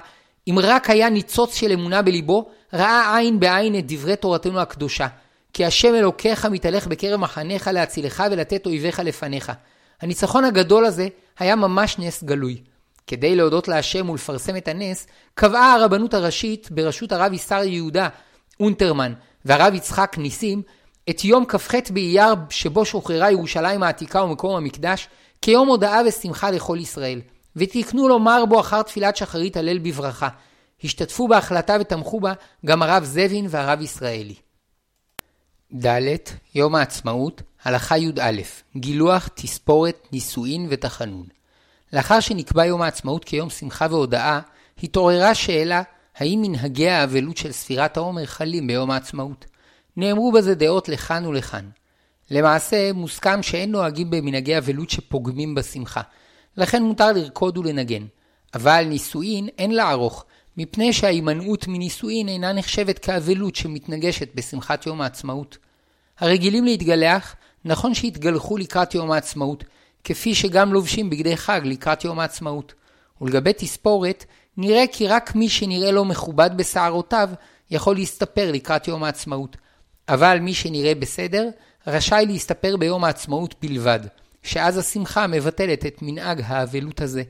אם 0.48 0.58
רק 0.62 0.90
היה 0.90 1.10
ניצוץ 1.10 1.54
של 1.54 1.72
אמונה 1.72 2.02
בליבו, 2.02 2.48
ראה 2.72 3.16
עין 3.16 3.40
בעין 3.40 3.78
את 3.78 3.84
דברי 3.86 4.16
תורתנו 4.16 4.60
הקדושה. 4.60 5.06
כי 5.52 5.64
השם 5.64 5.94
אלוקיך 5.94 6.46
מתהלך 6.46 6.86
בקרב 6.86 7.20
מחניך 7.20 7.66
להצילך 7.66 8.22
ולתת 8.30 8.66
אויביך 8.66 8.98
לפניך. 8.98 9.52
הניצחון 10.00 10.44
הגדול 10.44 10.84
הזה 10.84 11.08
היה 11.38 11.56
ממש 11.56 11.98
נס 11.98 12.24
גלוי. 12.24 12.62
כדי 13.06 13.36
להודות 13.36 13.68
להשם 13.68 14.10
ולפרסם 14.10 14.56
את 14.56 14.68
הנס, 14.68 15.06
קבעה 15.34 15.74
הרבנות 15.74 16.14
הראשית 16.14 16.70
בראשות 16.70 17.12
הרב 17.12 17.32
איסר 17.32 17.62
יהודה 17.64 18.08
אונטרמן 18.60 19.12
והרב 19.44 19.74
יצחק 19.74 20.16
ניסים 20.18 20.62
את 21.10 21.24
יום 21.24 21.44
כ"ח 21.48 21.74
באייר 21.90 22.34
שבו 22.50 22.84
שוחררה 22.84 23.30
ירושלים 23.30 23.82
העתיקה 23.82 24.22
ומקום 24.22 24.56
המקדש 24.56 25.08
כיום 25.42 25.68
הודאה 25.68 26.00
ושמחה 26.08 26.50
לכל 26.50 26.78
ישראל, 26.80 27.20
ותקנו 27.56 28.08
לומר 28.08 28.44
בו 28.48 28.60
אחר 28.60 28.82
תפילת 28.82 29.16
שחרית 29.16 29.56
הלל 29.56 29.78
בברכה. 29.78 30.28
השתתפו 30.84 31.28
בהחלטה 31.28 31.76
ותמכו 31.80 32.20
בה 32.20 32.32
גם 32.66 32.82
הרב 32.82 33.04
זבין 33.04 33.46
והרב 33.50 33.80
ישראלי. 33.80 34.34
ד. 35.84 35.86
יום 36.54 36.74
העצמאות, 36.74 37.42
הלכה 37.64 37.98
י"א, 37.98 38.30
גילוח, 38.76 39.28
תספורת, 39.34 40.08
נישואין 40.12 40.66
ותחנון. 40.70 41.26
לאחר 41.92 42.20
שנקבע 42.20 42.66
יום 42.66 42.82
העצמאות 42.82 43.24
כיום 43.24 43.50
שמחה 43.50 43.86
והודאה, 43.90 44.40
התעוררה 44.82 45.34
שאלה 45.34 45.82
האם 46.16 46.42
מנהגי 46.42 46.88
האבלות 46.88 47.36
של 47.36 47.52
ספירת 47.52 47.96
העומר 47.96 48.26
חלים 48.26 48.66
ביום 48.66 48.90
העצמאות. 48.90 49.44
נאמרו 49.96 50.32
בזה 50.32 50.54
דעות 50.54 50.88
לכאן 50.88 51.26
ולכאן. 51.26 51.68
למעשה, 52.30 52.92
מוסכם 52.92 53.42
שאין 53.42 53.70
נוהגים 53.70 54.10
במנהגי 54.10 54.58
אבלות 54.58 54.90
שפוגמים 54.90 55.54
בשמחה, 55.54 56.00
לכן 56.56 56.82
מותר 56.82 57.12
לרקוד 57.12 57.58
ולנגן. 57.58 58.06
אבל 58.54 58.84
נישואין 58.84 59.48
אין 59.58 59.70
לערוך, 59.70 60.24
מפני 60.56 60.92
שההימנעות 60.92 61.68
מנישואין 61.68 62.28
אינה 62.28 62.52
נחשבת 62.52 62.98
כאבלות 62.98 63.56
שמתנגשת 63.56 64.28
בשמחת 64.34 64.86
יום 64.86 65.00
העצמאות. 65.00 65.58
הרגילים 66.18 66.64
להתגלח, 66.64 67.34
נכון 67.64 67.94
שהתגלחו 67.94 68.56
לקראת 68.56 68.94
יום 68.94 69.12
העצמאות, 69.12 69.64
כפי 70.04 70.34
שגם 70.34 70.72
לובשים 70.72 71.10
בגדי 71.10 71.36
חג 71.36 71.60
לקראת 71.64 72.04
יום 72.04 72.20
העצמאות. 72.20 72.74
ולגבי 73.20 73.52
תספורת, 73.52 74.24
נראה 74.56 74.84
כי 74.92 75.06
רק 75.08 75.34
מי 75.34 75.48
שנראה 75.48 75.90
לו 75.90 76.04
מכובד 76.04 76.50
בשערותיו, 76.56 77.30
יכול 77.70 77.96
להסתפר 77.96 78.52
לקראת 78.52 78.88
יום 78.88 79.04
העצמאות. 79.04 79.56
אבל 80.08 80.38
מי 80.38 80.54
שנראה 80.54 80.94
בסדר, 80.94 81.48
רשאי 81.86 82.26
להסתפר 82.26 82.76
ביום 82.76 83.04
העצמאות 83.04 83.54
בלבד, 83.62 84.00
שאז 84.42 84.78
השמחה 84.78 85.26
מבטלת 85.26 85.86
את 85.86 85.98
מנהג 86.02 86.42
האבלות 86.44 87.00
הזה. 87.00 87.22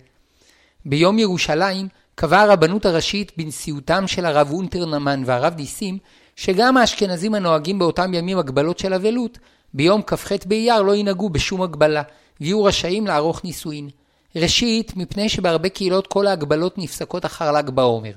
ביום 0.85 1.18
ירושלים 1.18 1.88
קבעה 2.14 2.42
הרבנות 2.42 2.87
הראשית 2.87 3.32
בנשיאותם 3.37 4.06
של 4.06 4.26
הרב 4.26 4.50
אונטרנמן 4.50 5.22
והרב 5.26 5.54
ניסים, 5.56 5.98
שגם 6.37 6.76
האשכנזים 6.76 7.35
הנוהגים 7.35 7.78
באותם 7.78 8.14
ימים 8.14 8.38
הגבלות 8.38 8.78
של 8.78 8.94
אבלות, 8.94 9.38
ביום 9.74 10.02
כ"ח 10.02 10.32
באייר 10.46 10.82
לא 10.82 10.96
ינהגו 10.96 11.30
בשום 11.30 11.62
הגבלה, 11.62 12.02
ויהיו 12.42 12.64
רשאים 12.64 13.07
לערוך 13.07 13.44
נישואין. 13.44 13.88
ראשית, 14.37 14.96
מפני 14.96 15.28
שבהרבה 15.28 15.68
קהילות 15.68 16.07
כל 16.07 16.26
ההגבלות 16.26 16.78
נפסקות 16.78 17.26
אחר 17.26 17.52
ל"ג 17.52 17.70
בעומר. 17.70 18.12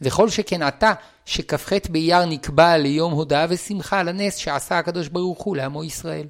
וכל 0.00 0.28
שכן 0.28 0.62
עתה, 0.62 0.92
שכ"ח 1.24 1.72
באייר 1.90 2.24
נקבע 2.24 2.76
ליום 2.76 3.12
הודאה 3.12 3.46
ושמחה 3.48 4.00
על 4.00 4.08
הנס 4.08 4.36
שעשה 4.36 4.78
הקדוש 4.78 5.08
ברוך 5.08 5.42
הוא 5.42 5.56
לעמו 5.56 5.84
ישראל. 5.84 6.26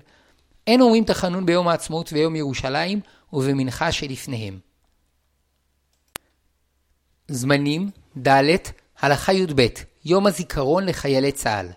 אין 0.66 0.80
אומרים 0.80 1.04
תחנון 1.04 1.46
ביום 1.46 1.68
העצמאות 1.68 2.12
ויום 2.12 2.36
ירושלים, 2.36 3.00
ובמנחה 3.32 3.92
שלפניהם. 3.92 4.58
זמנים, 7.28 7.90
ד', 8.28 8.56
הלכה 9.00 9.32
י"ב, 9.32 9.66
יום 10.04 10.26
הזיכרון 10.26 10.86
לחיילי 10.86 11.32
צה"ל. 11.32 11.68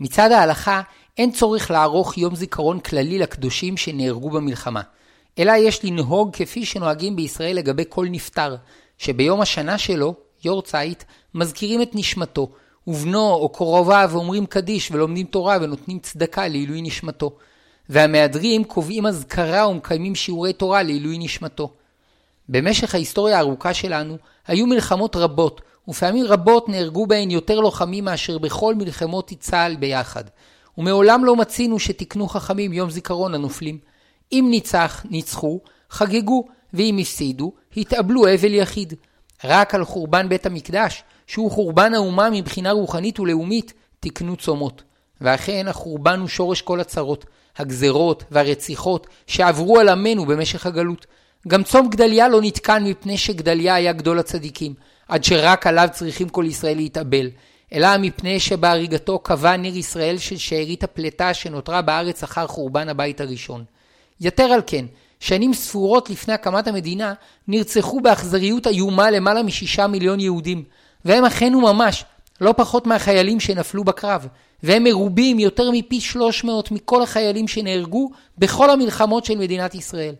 מצד 0.00 0.32
ההלכה, 0.32 0.82
אין 1.18 1.32
צורך 1.32 1.70
לערוך 1.70 2.18
יום 2.18 2.34
זיכרון 2.34 2.80
כללי 2.80 3.18
לקדושים 3.18 3.76
שנהרגו 3.76 4.30
במלחמה, 4.30 4.82
אלא 5.38 5.52
יש 5.52 5.84
לנהוג 5.84 6.36
כפי 6.36 6.64
שנוהגים 6.64 7.16
בישראל 7.16 7.56
לגבי 7.56 7.84
כל 7.88 8.06
נפטר, 8.10 8.56
שביום 8.98 9.40
השנה 9.40 9.78
שלו, 9.78 10.14
יורצייט, 10.44 11.04
מזכירים 11.34 11.82
את 11.82 11.90
נשמתו, 11.94 12.48
ובנו 12.86 13.30
או 13.32 13.48
קרוביו 13.48 14.10
אומרים 14.14 14.46
קדיש 14.46 14.90
ולומדים 14.90 15.26
תורה 15.26 15.58
ונותנים 15.60 15.98
צדקה 15.98 16.48
לעילוי 16.48 16.82
נשמתו. 16.82 17.32
והמהדרים 17.88 18.64
קובעים 18.64 19.06
אזכרה 19.06 19.68
ומקיימים 19.68 20.14
שיעורי 20.14 20.52
תורה 20.52 20.82
לעילוי 20.82 21.18
נשמתו. 21.18 21.70
במשך 22.48 22.94
ההיסטוריה 22.94 23.36
הארוכה 23.36 23.74
שלנו 23.74 24.16
היו 24.46 24.66
מלחמות 24.66 25.16
רבות, 25.16 25.60
ופעמים 25.88 26.26
רבות 26.26 26.68
נהרגו 26.68 27.06
בהן 27.06 27.30
יותר 27.30 27.60
לוחמים 27.60 28.04
מאשר 28.04 28.38
בכל 28.38 28.74
מלחמות 28.74 29.32
צה"ל 29.40 29.76
ביחד. 29.76 30.24
ומעולם 30.78 31.24
לא 31.24 31.36
מצינו 31.36 31.78
שתיקנו 31.78 32.28
חכמים 32.28 32.72
יום 32.72 32.90
זיכרון 32.90 33.32
לנופלים. 33.32 33.78
אם 34.32 34.46
ניצח, 34.50 35.04
ניצחו, 35.10 35.60
חגגו, 35.90 36.44
ואם 36.74 36.98
הפסידו, 37.00 37.52
התאבלו 37.76 38.24
אבל 38.34 38.54
יחיד. 38.54 38.94
רק 39.44 39.74
על 39.74 39.84
חורבן 39.84 40.28
בית 40.28 40.46
המקדש, 40.46 41.02
שהוא 41.26 41.50
חורבן 41.50 41.94
האומה 41.94 42.30
מבחינה 42.30 42.70
רוחנית 42.70 43.20
ולאומית, 43.20 43.72
תקנו 44.00 44.36
צומות. 44.36 44.82
ואכן 45.20 45.68
החורבן 45.68 46.20
הוא 46.20 46.28
שורש 46.28 46.62
כל 46.62 46.80
הצרות, 46.80 47.24
הגזרות 47.56 48.24
והרציחות 48.30 49.06
שעברו 49.26 49.78
על 49.78 49.88
עמנו 49.88 50.26
במשך 50.26 50.66
הגלות. 50.66 51.06
גם 51.48 51.62
צום 51.62 51.88
גדליה 51.88 52.28
לא 52.28 52.42
נתקן 52.42 52.84
מפני 52.84 53.18
שגדליה 53.18 53.74
היה 53.74 53.92
גדול 53.92 54.18
הצדיקים, 54.18 54.74
עד 55.08 55.24
שרק 55.24 55.66
עליו 55.66 55.88
צריכים 55.92 56.28
כל 56.28 56.44
ישראל 56.48 56.76
להתאבל, 56.76 57.30
אלא 57.72 57.88
מפני 57.98 58.40
שבהריגתו 58.40 59.18
קבע 59.18 59.56
ניר 59.56 59.76
ישראל 59.76 60.18
של 60.18 60.36
שארית 60.36 60.84
הפלטה 60.84 61.34
שנותרה 61.34 61.82
בארץ 61.82 62.22
אחר 62.22 62.46
חורבן 62.46 62.88
הבית 62.88 63.20
הראשון. 63.20 63.64
יתר 64.20 64.44
על 64.44 64.60
כן, 64.66 64.84
שנים 65.20 65.54
ספורות 65.54 66.10
לפני 66.10 66.34
הקמת 66.34 66.68
המדינה, 66.68 67.14
נרצחו 67.48 68.00
באכזריות 68.00 68.66
איומה 68.66 69.10
למעלה 69.10 69.42
משישה 69.42 69.86
מיליון 69.86 70.20
יהודים, 70.20 70.64
והם 71.04 71.24
אכן 71.24 71.54
וממש 71.54 72.04
לא 72.40 72.54
פחות 72.56 72.86
מהחיילים 72.86 73.40
שנפלו 73.40 73.84
בקרב, 73.84 74.26
והם 74.62 74.84
מרובים 74.84 75.38
יותר 75.38 75.70
מפי 75.72 76.00
300 76.00 76.70
מכל 76.70 77.02
החיילים 77.02 77.48
שנהרגו 77.48 78.10
בכל 78.38 78.70
המלחמות 78.70 79.24
של 79.24 79.38
מדינת 79.38 79.74
ישראל. 79.74 80.14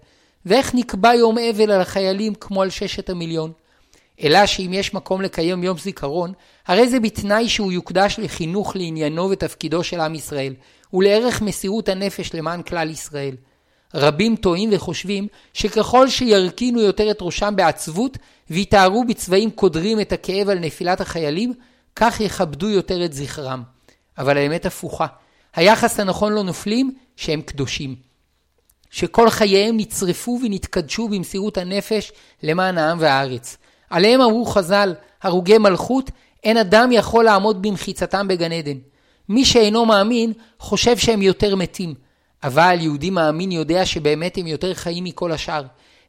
ואיך 0.47 0.75
נקבע 0.75 1.15
יום 1.15 1.39
אבל 1.39 1.71
על 1.71 1.81
החיילים 1.81 2.35
כמו 2.35 2.63
על 2.63 2.71
ששת 2.71 3.11
המיליון? 3.11 3.53
אלא 4.23 4.47
שאם 4.47 4.71
יש 4.73 4.95
מקום 4.95 5.23
לקיים 5.23 5.65
יום 5.65 5.79
זיכרון, 5.79 6.33
הרי 6.67 6.89
זה 6.89 7.01
בתנאי 7.01 7.49
שהוא 7.49 7.73
יוקדש 7.73 8.19
לחינוך 8.19 8.77
לעניינו 8.77 9.31
ותפקידו 9.31 9.85
של 9.85 10.01
עם 10.01 10.15
ישראל, 10.15 10.55
ולערך 10.93 11.43
מסירות 11.43 11.89
הנפש 11.89 12.35
למען 12.35 12.63
כלל 12.63 12.91
ישראל. 12.91 13.35
רבים 13.94 14.37
טועים 14.37 14.70
וחושבים 14.72 15.26
שככל 15.55 16.09
שירכינו 16.09 16.81
יותר 16.81 17.11
את 17.11 17.18
ראשם 17.20 17.57
בעצבות 17.57 18.18
ויתארו 18.50 19.05
בצבעים 19.05 19.50
קודרים 19.50 20.00
את 20.00 20.12
הכאב 20.12 20.48
על 20.48 20.59
נפילת 20.59 21.00
החיילים, 21.00 21.53
כך 21.96 22.20
יכבדו 22.20 22.68
יותר 22.68 23.05
את 23.05 23.12
זכרם. 23.12 23.62
אבל 24.18 24.37
האמת 24.37 24.66
הפוכה. 24.66 25.07
היחס 25.55 26.00
הנכון 26.00 26.35
לנופלים 26.35 26.94
שהם 27.16 27.42
קדושים. 27.42 27.96
שכל 28.90 29.31
חייהם 29.31 29.76
נצרפו 29.76 30.38
ונתקדשו 30.42 31.09
במסירות 31.09 31.59
הנפש 31.59 32.12
למען 32.42 32.79
העם 32.79 32.98
והארץ. 33.00 33.57
עליהם 33.90 34.20
אמרו 34.20 34.44
חז"ל, 34.44 34.94
הרוגי 35.22 35.59
מלכות, 35.59 36.11
אין 36.44 36.57
אדם 36.57 36.92
יכול 36.92 37.24
לעמוד 37.24 37.62
במחיצתם 37.62 38.29
בגן 38.29 38.53
עדן. 38.53 38.79
מי 39.29 39.44
שאינו 39.44 39.87
מאמין, 39.87 40.33
חושב 40.59 40.96
שהם 40.98 41.22
יותר 41.22 41.57
מתים. 41.57 41.94
אבל 42.42 42.76
יהודי 42.81 43.11
מאמין 43.11 43.53
יודע 43.53 43.87
שבאמת 43.87 44.38
הם 44.38 44.46
יותר 44.46 44.74
חיים 44.74 45.05
מכל 45.05 45.33
השאר. 45.33 45.62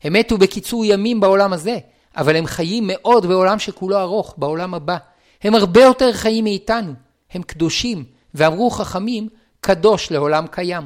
הם 0.04 0.14
מתו 0.14 0.38
בקיצור 0.38 0.86
ימים 0.86 1.20
בעולם 1.20 1.54
הזה, 1.54 1.78
אבל 2.18 2.36
הם 2.36 2.46
חיים 2.46 2.84
מאוד 2.88 3.26
בעולם 3.26 3.60
שכולו 3.60 4.00
ארוך, 4.00 4.36
בעולם 4.38 4.74
הבא. 4.74 4.98
הם 5.42 5.56
הרבה 5.56 5.82
יותר 5.82 6.14
חיים 6.14 6.44
מאיתנו. 6.44 6.94
הם 7.32 7.42
קדושים, 7.42 8.04
ואמרו 8.34 8.70
חכמים, 8.70 9.30
קדוש 9.60 10.12
לעולם 10.12 10.48
קיים. 10.48 10.84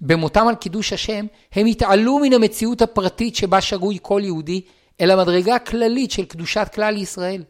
במותם 0.00 0.48
על 0.48 0.54
קידוש 0.54 0.92
השם, 0.92 1.26
הם 1.52 1.66
התעלו 1.66 2.18
מן 2.18 2.32
המציאות 2.32 2.82
הפרטית 2.82 3.36
שבה 3.36 3.60
שרוי 3.60 3.98
כל 4.02 4.20
יהודי, 4.24 4.60
אל 5.00 5.10
המדרגה 5.10 5.58
כללית 5.58 6.10
של 6.10 6.24
קדושת 6.24 6.68
כלל 6.74 6.96
ישראל. 6.96 7.42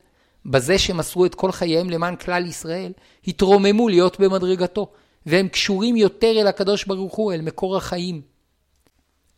בזה 0.46 0.78
שמסרו 0.78 1.26
את 1.26 1.34
כל 1.34 1.52
חייהם 1.52 1.90
למען 1.90 2.16
כלל 2.16 2.46
ישראל, 2.46 2.92
התרוממו 3.26 3.88
להיות 3.88 4.20
במדרגתו, 4.20 4.88
והם 5.26 5.48
קשורים 5.48 5.96
יותר 5.96 6.40
אל 6.40 6.46
הקדוש 6.46 6.84
ברוך 6.84 7.14
הוא, 7.14 7.32
אל 7.32 7.40
מקור 7.40 7.76
החיים. 7.76 8.20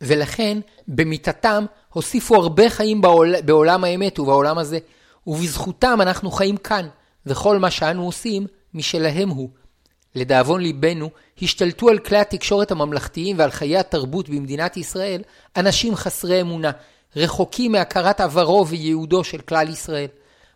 ולכן, 0.01 0.57
במיתתם 0.87 1.65
הוסיפו 1.93 2.35
הרבה 2.35 2.69
חיים 2.69 3.01
בעול, 3.01 3.41
בעולם 3.41 3.83
האמת 3.83 4.19
ובעולם 4.19 4.57
הזה, 4.57 4.79
ובזכותם 5.27 5.97
אנחנו 6.01 6.31
חיים 6.31 6.57
כאן, 6.57 6.87
וכל 7.25 7.57
מה 7.57 7.71
שאנו 7.71 8.05
עושים, 8.05 8.47
משלהם 8.73 9.29
הוא. 9.29 9.49
לדאבון 10.15 10.61
ליבנו, 10.61 11.09
השתלטו 11.41 11.89
על 11.89 11.99
כלי 11.99 12.17
התקשורת 12.17 12.71
הממלכתיים 12.71 13.39
ועל 13.39 13.51
חיי 13.51 13.77
התרבות 13.77 14.29
במדינת 14.29 14.77
ישראל 14.77 15.21
אנשים 15.57 15.95
חסרי 15.95 16.41
אמונה, 16.41 16.71
רחוקים 17.15 17.71
מהכרת 17.71 18.21
עברו 18.21 18.67
וייעודו 18.67 19.23
של 19.23 19.41
כלל 19.41 19.69
ישראל. 19.69 20.07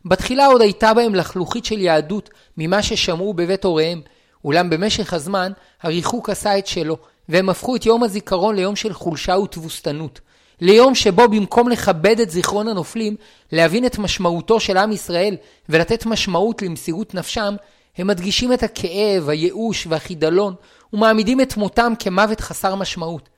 בתחילה 0.06 0.46
עוד 0.46 0.62
הייתה 0.62 0.94
בהם 0.94 1.16
לחלוכית 1.16 1.66
של 1.66 1.80
יהדות 1.80 2.30
ממה 2.58 2.84
ששמעו 2.84 3.34
בבית 3.34 3.66
הוריהם, 3.66 4.02
אולם 4.46 4.70
במשך 4.70 5.14
הזמן 5.14 5.52
הריחוק 5.82 6.30
עשה 6.30 6.58
את 6.58 6.68
שלו, 6.68 6.98
והם 7.30 7.50
הפכו 7.50 7.76
את 7.76 7.86
יום 7.86 8.04
הזיכרון 8.04 8.56
ליום 8.56 8.76
של 8.76 8.94
חולשה 8.94 9.38
ותבוסתנות. 9.38 10.20
ליום 10.62 10.96
שבו 10.96 11.28
במקום 11.28 11.70
לכבד 11.70 12.20
את 12.20 12.30
זיכרון 12.30 12.68
הנופלים, 12.68 13.16
להבין 13.52 13.86
את 13.86 13.98
משמעותו 13.98 14.60
של 14.60 14.78
עם 14.78 14.92
ישראל 14.92 15.38
ולתת 15.70 16.06
משמעות 16.06 16.62
למסירות 16.62 17.16
נפשם, 17.16 17.56
הם 17.98 18.08
מדגישים 18.08 18.54
את 18.54 18.64
הכאב, 18.64 19.30
הייאוש 19.30 19.88
והחידלון, 19.88 20.54
ומעמידים 20.94 21.42
את 21.42 21.58
מותם 21.58 21.94
כמוות 22.00 22.42
חסר 22.42 22.76
משמעות. 22.76 23.30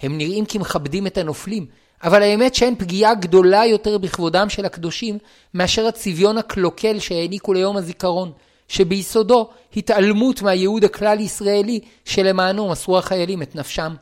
הם 0.00 0.18
נראים 0.18 0.44
כמכבדים 0.44 1.06
את 1.06 1.18
הנופלים, 1.18 1.66
אבל 2.02 2.22
האמת 2.22 2.54
שאין 2.54 2.74
פגיעה 2.78 3.14
גדולה 3.14 3.66
יותר 3.66 3.98
בכבודם 3.98 4.48
של 4.48 4.64
הקדושים 4.64 5.18
מאשר 5.54 5.86
הצביון 5.86 6.38
הקלוקל 6.38 6.98
שהעניקו 6.98 7.52
ליום 7.52 7.76
הזיכרון, 7.76 8.32
שביסודו 8.68 9.48
התעלמות 9.76 10.42
מהייעוד 10.42 10.84
הכלל 10.84 11.20
ישראלי 11.20 11.80
שלמענו 12.04 12.68
מסרו 12.68 12.98
החיילים 12.98 13.42
את 13.42 13.54
נפשם. 13.56 13.94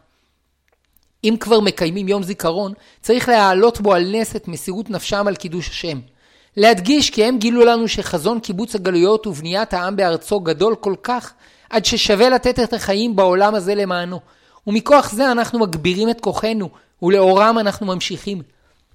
אם 1.25 1.37
כבר 1.41 1.61
מקיימים 1.61 2.09
יום 2.09 2.23
זיכרון, 2.23 2.73
צריך 3.01 3.29
להעלות 3.29 3.81
בו 3.81 3.95
על 3.95 4.17
נס 4.17 4.37
את 4.37 4.49
מסירות 4.49 4.91
נפשם 4.91 5.29
על 5.29 5.37
קידוש 5.37 5.69
השם. 5.69 6.01
להדגיש 6.57 7.11
כי 7.11 7.25
הם 7.25 7.39
גילו 7.39 7.65
לנו 7.65 7.89
שחזון 7.89 8.41
קיבוץ 8.41 8.75
הגלויות 8.75 9.27
ובניית 9.27 9.75
העם 9.75 9.97
בארצו 9.97 10.41
גדול 10.41 10.75
כל 10.75 10.95
כך, 11.03 11.33
עד 11.71 11.85
ששווה 11.85 12.29
לתת 12.29 12.61
את 12.61 12.73
החיים 12.73 13.17
בעולם 13.17 13.55
הזה 13.55 13.75
למענו. 13.75 14.21
ומכוח 14.67 15.13
זה 15.13 15.33
אנחנו 15.33 15.59
מגבירים 15.59 16.11
את 16.11 16.21
כוחנו, 16.21 16.69
ולאורם 17.03 17.59
אנחנו 17.59 17.87
ממשיכים. 17.87 18.43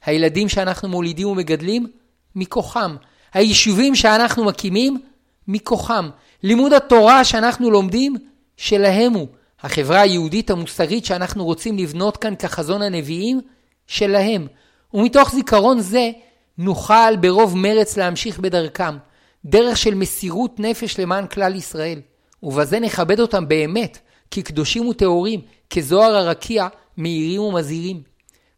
הילדים 0.06 0.50
שאנחנו 0.50 0.90
מולידים 0.90 1.28
ומגדלים, 1.28 1.88
מכוחם. 2.36 2.96
היישובים 3.34 3.96
שאנחנו 3.96 4.46
מקימים, 4.46 5.02
מכוחם. 5.50 6.10
לימוד 6.44 6.74
התורה 6.74 7.24
שאנחנו 7.24 7.72
לומדים, 7.72 8.16
שלהם 8.58 9.14
הוא. 9.14 9.28
החברה 9.62 10.02
היהודית 10.02 10.50
המוסרית 10.50 11.06
שאנחנו 11.06 11.46
רוצים 11.46 11.78
לבנות 11.78 12.18
כאן 12.18 12.36
כחזון 12.36 12.82
הנביאים, 12.82 13.42
שלהם. 13.88 14.48
ומתוך 14.94 15.32
זיכרון 15.36 15.80
זה, 15.80 16.12
נוכל 16.58 17.16
ברוב 17.20 17.58
מרץ 17.58 17.98
להמשיך 17.98 18.40
בדרכם, 18.40 18.98
דרך 19.46 19.78
של 19.78 19.96
מסירות 19.96 20.60
נפש 20.60 21.00
למען 21.00 21.28
כלל 21.28 21.56
ישראל, 21.56 22.02
ובזה 22.44 22.80
נכבד 22.80 23.20
אותם 23.20 23.48
באמת, 23.48 23.98
כקדושים 24.32 24.88
וטהורים, 24.88 25.42
כזוהר 25.70 26.16
הרקיע, 26.16 26.68
מאירים 26.98 27.42
ומזהירים. 27.42 28.02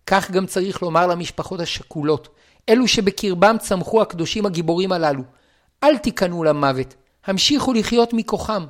כך 0.07 0.31
גם 0.31 0.45
צריך 0.45 0.81
לומר 0.81 1.07
למשפחות 1.07 1.59
השכולות, 1.59 2.27
אלו 2.69 2.87
שבקרבם 2.87 3.55
צמחו 3.59 4.01
הקדושים 4.01 4.45
הגיבורים 4.45 4.91
הללו. 4.91 5.21
אל 5.83 5.97
תיכנעו 5.97 6.43
למוות, 6.43 6.95
המשיכו 7.25 7.73
לחיות 7.73 8.13
מכוחם. 8.13 8.65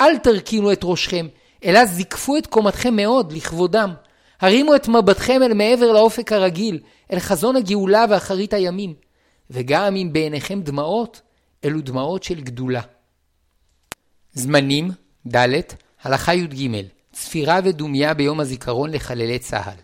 אל 0.00 0.18
תרכינו 0.18 0.72
את 0.72 0.80
ראשכם, 0.84 1.26
אלא 1.64 1.84
זיקפו 1.84 2.36
את 2.36 2.46
קומתכם 2.46 2.96
מאוד 2.96 3.32
לכבודם. 3.32 3.94
הרימו 4.40 4.76
את 4.76 4.88
מבטכם 4.88 5.42
אל 5.42 5.54
מעבר 5.54 5.92
לאופק 5.92 6.32
הרגיל, 6.32 6.80
אל 7.12 7.18
חזון 7.18 7.56
הגאולה 7.56 8.04
ואחרית 8.10 8.54
הימים. 8.54 8.94
וגם 9.50 9.96
אם 9.96 10.12
בעיניכם 10.12 10.62
דמעות, 10.62 11.20
אלו 11.64 11.80
דמעות 11.80 12.22
של 12.22 12.40
גדולה. 12.40 12.80
זמנים, 14.32 14.90
ד', 15.34 15.46
הלכה 16.02 16.34
י"ג, 16.34 16.86
צפירה 17.12 17.60
ודומיה 17.64 18.14
ביום 18.14 18.40
הזיכרון 18.40 18.90
לחללי 18.90 19.38
צה"ל. 19.38 19.76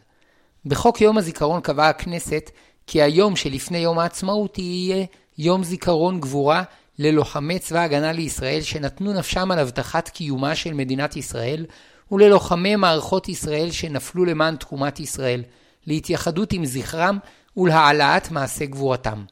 בחוק 0.67 1.01
יום 1.01 1.19
הזיכרון 1.19 1.61
קבעה 1.61 1.89
הכנסת 1.89 2.51
כי 2.87 3.03
היום 3.03 3.37
שלפני 3.37 3.79
יום 3.79 3.99
העצמאות 3.99 4.59
יהיה 4.59 5.07
יום 5.39 5.65
זיכרון 5.65 6.21
גבורה 6.21 6.63
ללוחמי 6.99 7.59
צבא 7.59 7.81
הגנה 7.81 8.13
לישראל 8.13 8.61
שנתנו 8.61 9.13
נפשם 9.13 9.51
על 9.51 9.59
הבטחת 9.59 10.09
קיומה 10.09 10.55
של 10.55 10.75
מדינת 10.75 11.17
ישראל 11.17 11.67
וללוחמי 12.13 12.77
מערכות 12.77 13.29
ישראל 13.29 13.71
שנפלו 13.71 14.25
למען 14.25 14.57
תקומת 14.57 15.01
ישראל, 15.01 15.43
להתייחדות 15.87 16.53
עם 16.53 16.65
זכרם 16.65 17.19
ולהעלאת 17.57 18.31
מעשה 18.31 18.67
גבורתם. 18.67 19.25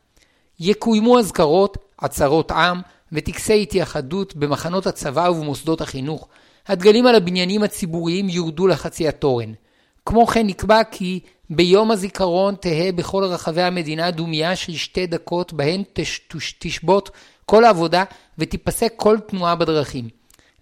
יקוימו 0.61 1.19
אזכרות, 1.19 1.77
עצרות 1.99 2.51
עם 2.51 2.81
וטקסי 3.13 3.63
התייחדות 3.63 4.37
במחנות 4.37 4.87
הצבא 4.87 5.29
ובמוסדות 5.31 5.81
החינוך. 5.81 6.29
הדגלים 6.67 7.07
על 7.07 7.15
הבניינים 7.15 7.63
הציבוריים 7.63 8.29
יורדו 8.29 8.67
לחצי 8.67 9.09
התורן. 9.09 9.53
כמו 10.07 10.27
כן 10.27 10.47
נקבע 10.47 10.85
כי 10.91 11.21
ביום 11.51 11.91
הזיכרון 11.91 12.55
תהא 12.55 12.93
בכל 12.95 13.25
רחבי 13.25 13.63
המדינה 13.63 14.11
דומייה 14.11 14.57
של 14.57 14.75
שתי 14.75 15.07
דקות 15.07 15.53
בהן 15.53 15.83
תשבות 16.59 17.11
כל 17.47 17.65
העבודה 17.65 18.05
ותיפסק 18.39 18.93
כל 18.97 19.19
תנועה 19.27 19.55
בדרכים. 19.55 20.09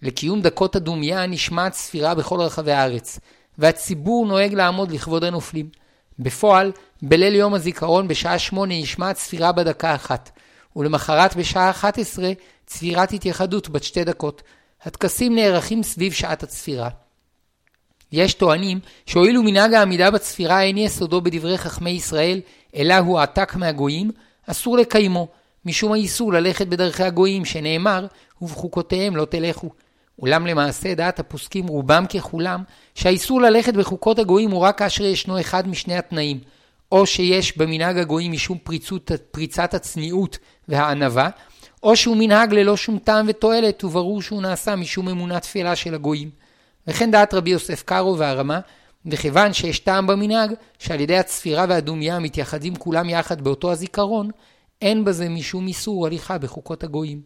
לקיום 0.01 0.41
דקות 0.41 0.75
הדומייה 0.75 1.25
נשמעת 1.25 1.73
ספירה 1.73 2.15
בכל 2.15 2.41
רחבי 2.41 2.71
הארץ, 2.71 3.19
והציבור 3.57 4.25
נוהג 4.25 4.53
לעמוד 4.53 4.91
לכבוד 4.91 5.23
הנופלים. 5.23 5.69
בפועל, 6.19 6.71
בליל 7.01 7.35
יום 7.35 7.53
הזיכרון 7.53 8.07
בשעה 8.07 8.39
שמונה 8.39 8.81
נשמעת 8.81 9.17
ספירה 9.17 9.51
בדקה 9.51 9.95
אחת, 9.95 10.31
ולמחרת 10.75 11.35
בשעה 11.35 11.69
11 11.69 12.31
צפירת 12.65 13.11
התייחדות 13.11 13.69
בת 13.69 13.83
שתי 13.83 14.03
דקות. 14.03 14.41
הטקסים 14.83 15.35
נערכים 15.35 15.83
סביב 15.83 16.13
שעת 16.13 16.43
הצפירה. 16.43 16.89
יש 18.11 18.33
טוענים 18.33 18.79
שהואיל 19.05 19.37
ומנהג 19.37 19.73
העמידה 19.73 20.11
בצפירה 20.11 20.63
אין 20.63 20.77
יסודו 20.77 21.21
בדברי 21.21 21.57
חכמי 21.57 21.89
ישראל, 21.89 22.41
אלא 22.75 22.97
הוא 22.97 23.19
עתק 23.19 23.55
מהגויים, 23.55 24.11
אסור 24.47 24.77
לקיימו, 24.77 25.27
משום 25.65 25.93
האיסור 25.93 26.33
ללכת 26.33 26.67
בדרכי 26.67 27.03
הגויים, 27.03 27.45
שנאמר, 27.45 28.07
ובחוקותיהם 28.41 29.15
לא 29.15 29.25
תלכו. 29.25 29.69
אולם 30.19 30.47
למעשה 30.47 30.93
דעת 30.93 31.19
הפוסקים 31.19 31.67
רובם 31.67 32.05
ככולם, 32.05 32.63
שהאיסור 32.95 33.41
ללכת 33.41 33.73
בחוקות 33.73 34.19
הגויים 34.19 34.51
הוא 34.51 34.61
רק 34.61 34.77
כאשר 34.77 35.03
ישנו 35.03 35.39
אחד 35.39 35.67
משני 35.67 35.97
התנאים, 35.97 36.39
או 36.91 37.05
שיש 37.05 37.57
במנהג 37.57 37.97
הגויים 37.97 38.31
משום 38.31 38.57
פריצות, 38.57 39.11
פריצת 39.31 39.73
הצניעות 39.73 40.37
והענווה, 40.67 41.29
או 41.83 41.95
שהוא 41.95 42.17
מנהג 42.17 42.53
ללא 42.53 42.77
שום 42.77 42.99
טעם 42.99 43.25
ותועלת, 43.29 43.83
וברור 43.83 44.21
שהוא 44.21 44.41
נעשה 44.41 44.75
משום 44.75 45.09
אמונה 45.09 45.39
תפלה 45.39 45.75
של 45.75 45.95
הגויים. 45.95 46.44
וכן 46.87 47.11
דעת 47.11 47.33
רבי 47.33 47.49
יוסף 47.49 47.83
קארו 47.83 48.17
והרמה, 48.17 48.59
וכיוון 49.05 49.53
שיש 49.53 49.79
טעם 49.79 50.07
במנהג, 50.07 50.53
שעל 50.79 50.99
ידי 50.99 51.17
הצפירה 51.17 51.65
והדומייה 51.69 52.19
מתייחדים 52.19 52.75
כולם 52.75 53.09
יחד 53.09 53.41
באותו 53.41 53.71
הזיכרון, 53.71 54.29
אין 54.81 55.05
בזה 55.05 55.29
משום 55.29 55.67
איסור 55.67 56.05
הליכה 56.05 56.37
בחוקות 56.37 56.83
הגויים. 56.83 57.21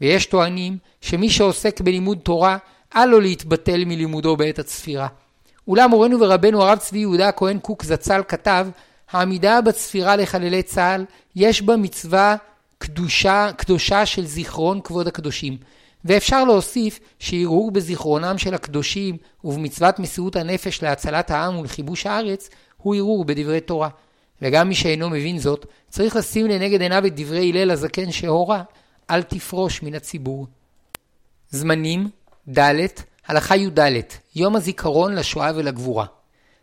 ויש 0.00 0.26
טוענים 0.26 0.78
שמי 1.00 1.30
שעוסק 1.30 1.80
בלימוד 1.80 2.18
תורה, 2.18 2.56
אל 2.96 3.06
לו 3.06 3.20
להתבטל 3.20 3.84
מלימודו 3.84 4.36
בעת 4.36 4.58
הצפירה. 4.58 5.08
אולם 5.68 5.90
מורנו 5.90 6.20
ורבנו 6.20 6.62
הרב 6.62 6.78
צבי 6.78 6.98
יהודה 6.98 7.28
הכהן 7.28 7.58
קוק 7.58 7.84
זצ"ל 7.84 8.22
כתב, 8.28 8.68
העמידה 9.10 9.60
בצפירה 9.60 10.16
לחללי 10.16 10.62
צה"ל, 10.62 11.04
יש 11.36 11.62
בה 11.62 11.76
מצווה 11.76 12.36
קדושה, 12.78 13.50
קדושה 13.56 14.06
של 14.06 14.26
זיכרון 14.26 14.80
כבוד 14.84 15.08
הקדושים. 15.08 15.56
ואפשר 16.04 16.44
להוסיף 16.44 17.00
שערעור 17.18 17.70
בזיכרונם 17.70 18.38
של 18.38 18.54
הקדושים 18.54 19.16
ובמצוות 19.44 19.98
מסירות 19.98 20.36
הנפש 20.36 20.82
להצלת 20.82 21.30
העם 21.30 21.58
ולכיבוש 21.58 22.06
הארץ, 22.06 22.50
הוא 22.76 22.94
ערעור 22.94 23.24
בדברי 23.24 23.60
תורה. 23.60 23.88
וגם 24.42 24.68
מי 24.68 24.74
שאינו 24.74 25.10
מבין 25.10 25.38
זאת, 25.38 25.66
צריך 25.88 26.16
לשים 26.16 26.46
לנגד 26.46 26.82
עיניו 26.82 27.06
את 27.06 27.20
דברי 27.20 27.50
הלל 27.50 27.70
הזקן 27.70 28.12
שהורה, 28.12 28.62
אל 29.10 29.22
תפרוש 29.22 29.82
מן 29.82 29.94
הציבור. 29.94 30.46
זמנים, 31.50 32.10
ד', 32.58 32.86
הלכה 33.26 33.56
י"ד, 33.56 33.80
יום 34.36 34.56
הזיכרון 34.56 35.14
לשואה 35.14 35.50
ולגבורה. 35.54 36.06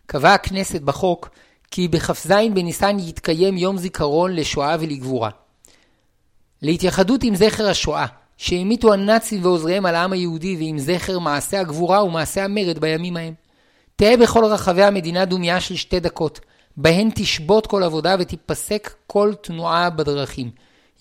קבעה 0.06 0.34
הכנסת 0.34 0.82
בחוק 0.82 1.30
כי 1.72 1.88
בכ"ז 1.88 2.32
בניסן 2.54 3.00
יתקיים 3.00 3.58
יום 3.58 3.78
זיכרון 3.78 4.36
לשואה 4.36 4.76
ולגבורה. 4.80 5.30
להתייחדות 6.62 7.24
עם 7.24 7.36
זכר 7.36 7.68
השואה, 7.70 8.06
שהמיתו 8.38 8.94
הנאצים 8.94 9.46
ועוזריהם 9.46 9.86
על 9.86 9.96
העם 9.96 10.14
היהודי 10.14 10.56
ועם 10.56 10.80
זכר 10.80 11.20
מעשי 11.20 11.58
הגבורה 11.58 12.04
ומעשי 12.04 12.42
המרד 12.42 12.80
בימים 12.80 13.18
ההם. 13.18 13.34
תהא 13.96 14.16
בכל 14.16 14.46
רחבי 14.46 14.84
המדינה 14.84 15.26
דומייה 15.26 15.60
של 15.60 15.76
שתי 15.76 16.00
דקות, 16.00 16.40
בהן 16.78 17.10
תשבות 17.16 17.68
כל 17.68 17.84
עבודה 17.84 18.16
ותיפסק 18.20 18.94
כל 19.08 19.34
תנועה 19.42 19.90
בדרכים. 19.90 20.52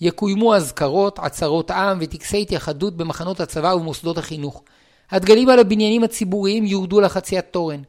יקוימו 0.01 0.55
אזכרות, 0.55 1.19
עצרות 1.19 1.71
עם 1.71 1.97
וטקסי 2.01 2.41
התייחדות 2.41 2.97
במחנות 2.97 3.39
הצבא 3.39 3.67
ומוסדות 3.67 4.17
החינוך. 4.17 4.63
הדגלים 5.11 5.49
על 5.49 5.59
הבניינים 5.59 6.03
הציבוריים 6.03 6.65
יורדו 6.65 7.01
לחציית 7.01 7.45
תורן. 7.51 7.81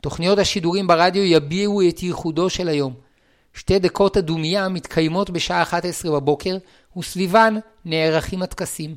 תוכניות 0.00 0.38
השידורים 0.38 0.86
ברדיו 0.86 1.24
יביעו 1.24 1.88
את 1.88 2.02
ייחודו 2.02 2.50
של 2.50 2.68
היום. 2.68 2.94
שתי 3.54 3.78
דקות 3.78 4.16
הדומייה 4.16 4.68
מתקיימות 4.68 5.30
בשעה 5.30 5.62
11 5.62 6.12
בבוקר, 6.12 6.56
וסביבן 6.96 7.54
נערכים 7.84 8.42
הטקסים. 8.42 8.96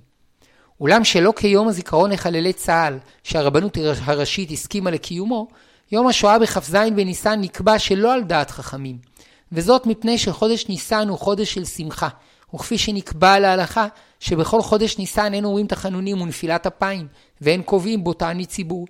אולם 0.81 1.03
שלא 1.03 1.33
כיום 1.35 1.67
הזיכרון 1.67 2.11
לחללי 2.11 2.53
צה"ל, 2.53 2.97
שהרבנות 3.23 3.77
הראשית 4.05 4.51
הסכימה 4.51 4.91
לקיומו, 4.91 5.47
יום 5.91 6.07
השואה 6.07 6.39
בכ"ז 6.39 6.75
בניסן 6.95 7.41
נקבע 7.41 7.79
שלא 7.79 8.13
על 8.13 8.23
דעת 8.23 8.51
חכמים, 8.51 8.97
וזאת 9.51 9.85
מפני 9.85 10.17
שחודש 10.17 10.67
ניסן 10.69 11.09
הוא 11.09 11.17
חודש 11.17 11.53
של 11.53 11.65
שמחה, 11.65 12.07
וכפי 12.55 12.77
שנקבע 12.77 13.39
להלכה, 13.39 13.87
שבכל 14.19 14.61
חודש 14.61 14.97
ניסן 14.97 15.33
אין 15.33 15.45
אומרים 15.45 15.67
תחנונים 15.67 16.21
ונפילת 16.21 16.65
אפיים, 16.65 17.07
ואין 17.41 17.61
קובעים 17.61 18.03
בו 18.03 18.13
תענית 18.13 18.49
ציבור. 18.49 18.87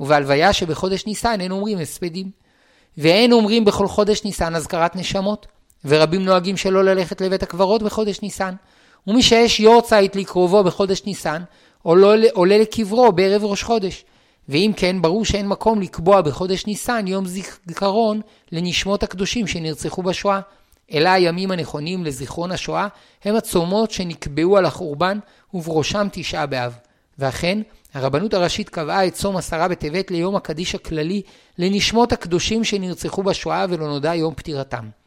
ובהלוויה 0.00 0.52
שבחודש 0.52 1.06
ניסן 1.06 1.40
אין 1.40 1.52
אומרים 1.52 1.78
הספדים. 1.78 2.30
ואין 2.98 3.32
אומרים 3.32 3.64
בכל 3.64 3.88
חודש 3.88 4.24
ניסן 4.24 4.54
אזכרת 4.54 4.96
נשמות, 4.96 5.46
ורבים 5.84 6.24
נוהגים 6.24 6.56
שלא 6.56 6.84
ללכת 6.84 7.20
לבית 7.20 7.42
הקברות 7.42 7.82
בחודש 7.82 8.22
ניסן. 8.22 8.54
ומי 9.06 9.22
שיש 9.22 9.60
יורצייט 9.60 10.16
לקרובו 10.16 10.64
בחודש 10.64 11.02
ניסן, 11.06 11.42
עולה, 11.82 12.28
עולה 12.32 12.58
לקברו 12.58 13.12
בערב 13.12 13.44
ראש 13.44 13.62
חודש. 13.62 14.04
ואם 14.48 14.72
כן, 14.76 15.02
ברור 15.02 15.24
שאין 15.24 15.48
מקום 15.48 15.80
לקבוע 15.80 16.20
בחודש 16.20 16.66
ניסן 16.66 17.06
יום 17.06 17.24
זיכרון 17.26 18.20
לנשמות 18.52 19.02
הקדושים 19.02 19.46
שנרצחו 19.46 20.02
בשואה. 20.02 20.40
אלא 20.92 21.08
הימים 21.08 21.50
הנכונים 21.50 22.04
לזיכרון 22.04 22.52
השואה 22.52 22.88
הם 23.24 23.36
הצומות 23.36 23.90
שנקבעו 23.90 24.56
על 24.56 24.64
החורבן 24.64 25.18
ובראשם 25.54 26.08
תשעה 26.12 26.46
באב. 26.46 26.78
ואכן, 27.18 27.62
הרבנות 27.94 28.34
הראשית 28.34 28.68
קבעה 28.68 29.06
את 29.06 29.14
צום 29.14 29.36
עשרה 29.36 29.68
בטבת 29.68 30.10
ליום 30.10 30.36
הקדיש 30.36 30.74
הכללי 30.74 31.22
לנשמות 31.58 32.12
הקדושים 32.12 32.64
שנרצחו 32.64 33.22
בשואה 33.22 33.66
ולא 33.68 33.86
נודע 33.86 34.14
יום 34.14 34.34
פטירתם. 34.34 34.99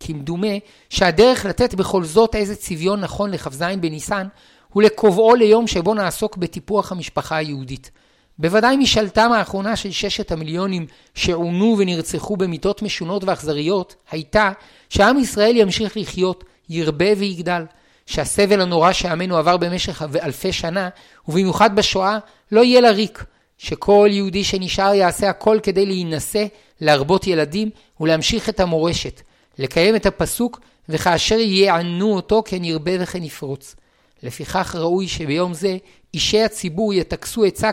כמדומה 0.00 0.56
שהדרך 0.90 1.46
לתת 1.46 1.74
בכל 1.74 2.04
זאת 2.04 2.34
איזה 2.34 2.56
צביון 2.56 3.00
נכון 3.00 3.30
לכ"ז 3.30 3.62
בניסן 3.80 4.26
הוא 4.72 4.82
לקובעו 4.82 5.34
ליום 5.34 5.66
שבו 5.66 5.94
נעסוק 5.94 6.36
בטיפוח 6.36 6.92
המשפחה 6.92 7.36
היהודית. 7.36 7.90
בוודאי 8.38 8.76
משאלתם 8.76 9.32
האחרונה 9.32 9.76
של 9.76 9.90
ששת 9.90 10.32
המיליונים 10.32 10.86
שעונו 11.14 11.76
ונרצחו 11.78 12.36
במיתות 12.36 12.82
משונות 12.82 13.24
ואכזריות, 13.24 13.94
הייתה 14.10 14.52
שעם 14.88 15.18
ישראל 15.18 15.56
ימשיך 15.56 15.96
לחיות, 15.96 16.44
ירבה 16.68 17.06
ויגדל. 17.16 17.64
שהסבל 18.06 18.60
הנורא 18.60 18.92
שעמנו 18.92 19.36
עבר 19.36 19.56
במשך 19.56 20.02
אלפי 20.22 20.52
שנה, 20.52 20.88
ובמיוחד 21.28 21.76
בשואה, 21.76 22.18
לא 22.52 22.64
יהיה 22.64 22.80
לריק. 22.80 23.24
שכל 23.58 24.08
יהודי 24.10 24.44
שנשאר 24.44 24.94
יעשה 24.94 25.30
הכל 25.30 25.58
כדי 25.62 25.86
להינשא, 25.86 26.44
להרבות 26.80 27.26
ילדים 27.26 27.70
ולהמשיך 28.00 28.48
את 28.48 28.60
המורשת. 28.60 29.20
לקיים 29.58 29.96
את 29.96 30.06
הפסוק, 30.06 30.60
וכאשר 30.88 31.38
יענו 31.38 32.14
אותו 32.14 32.42
כן 32.46 32.64
ירבה 32.64 32.92
וכן 33.00 33.22
יפרוץ. 33.22 33.76
לפיכך 34.22 34.74
ראוי 34.78 35.08
שביום 35.08 35.54
זה 35.54 35.76
אישי 36.14 36.42
הציבור 36.42 36.94
יטכסו 36.94 37.44
עצה 37.44 37.70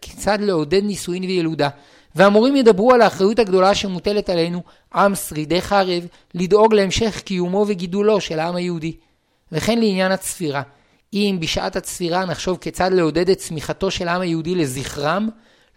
כיצד 0.00 0.38
לעודד 0.40 0.82
נישואין 0.84 1.24
וילודה, 1.24 1.68
והמורים 2.14 2.56
ידברו 2.56 2.92
על 2.92 3.02
האחריות 3.02 3.38
הגדולה 3.38 3.74
שמוטלת 3.74 4.28
עלינו, 4.28 4.62
עם 4.94 5.14
שרידי 5.14 5.62
חרב, 5.62 6.06
לדאוג 6.34 6.74
להמשך 6.74 7.20
קיומו 7.20 7.64
וגידולו 7.68 8.20
של 8.20 8.38
העם 8.38 8.56
היהודי. 8.56 8.96
וכן 9.52 9.78
לעניין 9.78 10.12
הצפירה, 10.12 10.62
אם 11.12 11.36
בשעת 11.40 11.76
הצפירה 11.76 12.24
נחשוב 12.24 12.58
כיצד 12.60 12.92
לעודד 12.92 13.30
את 13.30 13.38
צמיחתו 13.38 13.90
של 13.90 14.08
העם 14.08 14.20
היהודי 14.20 14.54
לזכרם, 14.54 15.28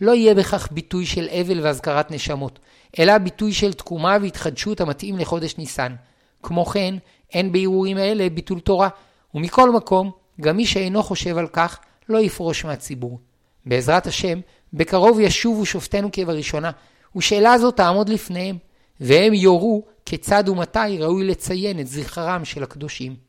לא 0.01 0.11
יהיה 0.11 0.33
בכך 0.33 0.67
ביטוי 0.71 1.05
של 1.05 1.27
אבל 1.41 1.59
והזכרת 1.59 2.11
נשמות, 2.11 2.59
אלא 2.99 3.17
ביטוי 3.17 3.53
של 3.53 3.73
תקומה 3.73 4.17
והתחדשות 4.21 4.81
המתאים 4.81 5.17
לחודש 5.17 5.57
ניסן. 5.57 5.95
כמו 6.43 6.65
כן, 6.65 6.95
אין 7.33 7.51
בערעורים 7.51 7.97
האלה 7.97 8.29
ביטול 8.29 8.59
תורה, 8.59 8.89
ומכל 9.35 9.71
מקום, 9.71 10.11
גם 10.41 10.57
מי 10.57 10.65
שאינו 10.65 11.03
חושב 11.03 11.37
על 11.37 11.47
כך, 11.47 11.79
לא 12.09 12.19
יפרוש 12.19 12.65
מהציבור. 12.65 13.19
בעזרת 13.65 14.07
השם, 14.07 14.39
בקרוב 14.73 15.19
ישובו 15.19 15.65
שופטינו 15.65 16.09
כבראשונה, 16.11 16.71
ושאלה 17.15 17.57
זו 17.57 17.71
תעמוד 17.71 18.09
לפניהם, 18.09 18.57
והם 18.99 19.33
יורו 19.33 19.85
כיצד 20.05 20.49
ומתי 20.49 20.97
ראוי 20.99 21.27
לציין 21.27 21.79
את 21.79 21.87
זכרם 21.87 22.45
של 22.45 22.63
הקדושים. 22.63 23.28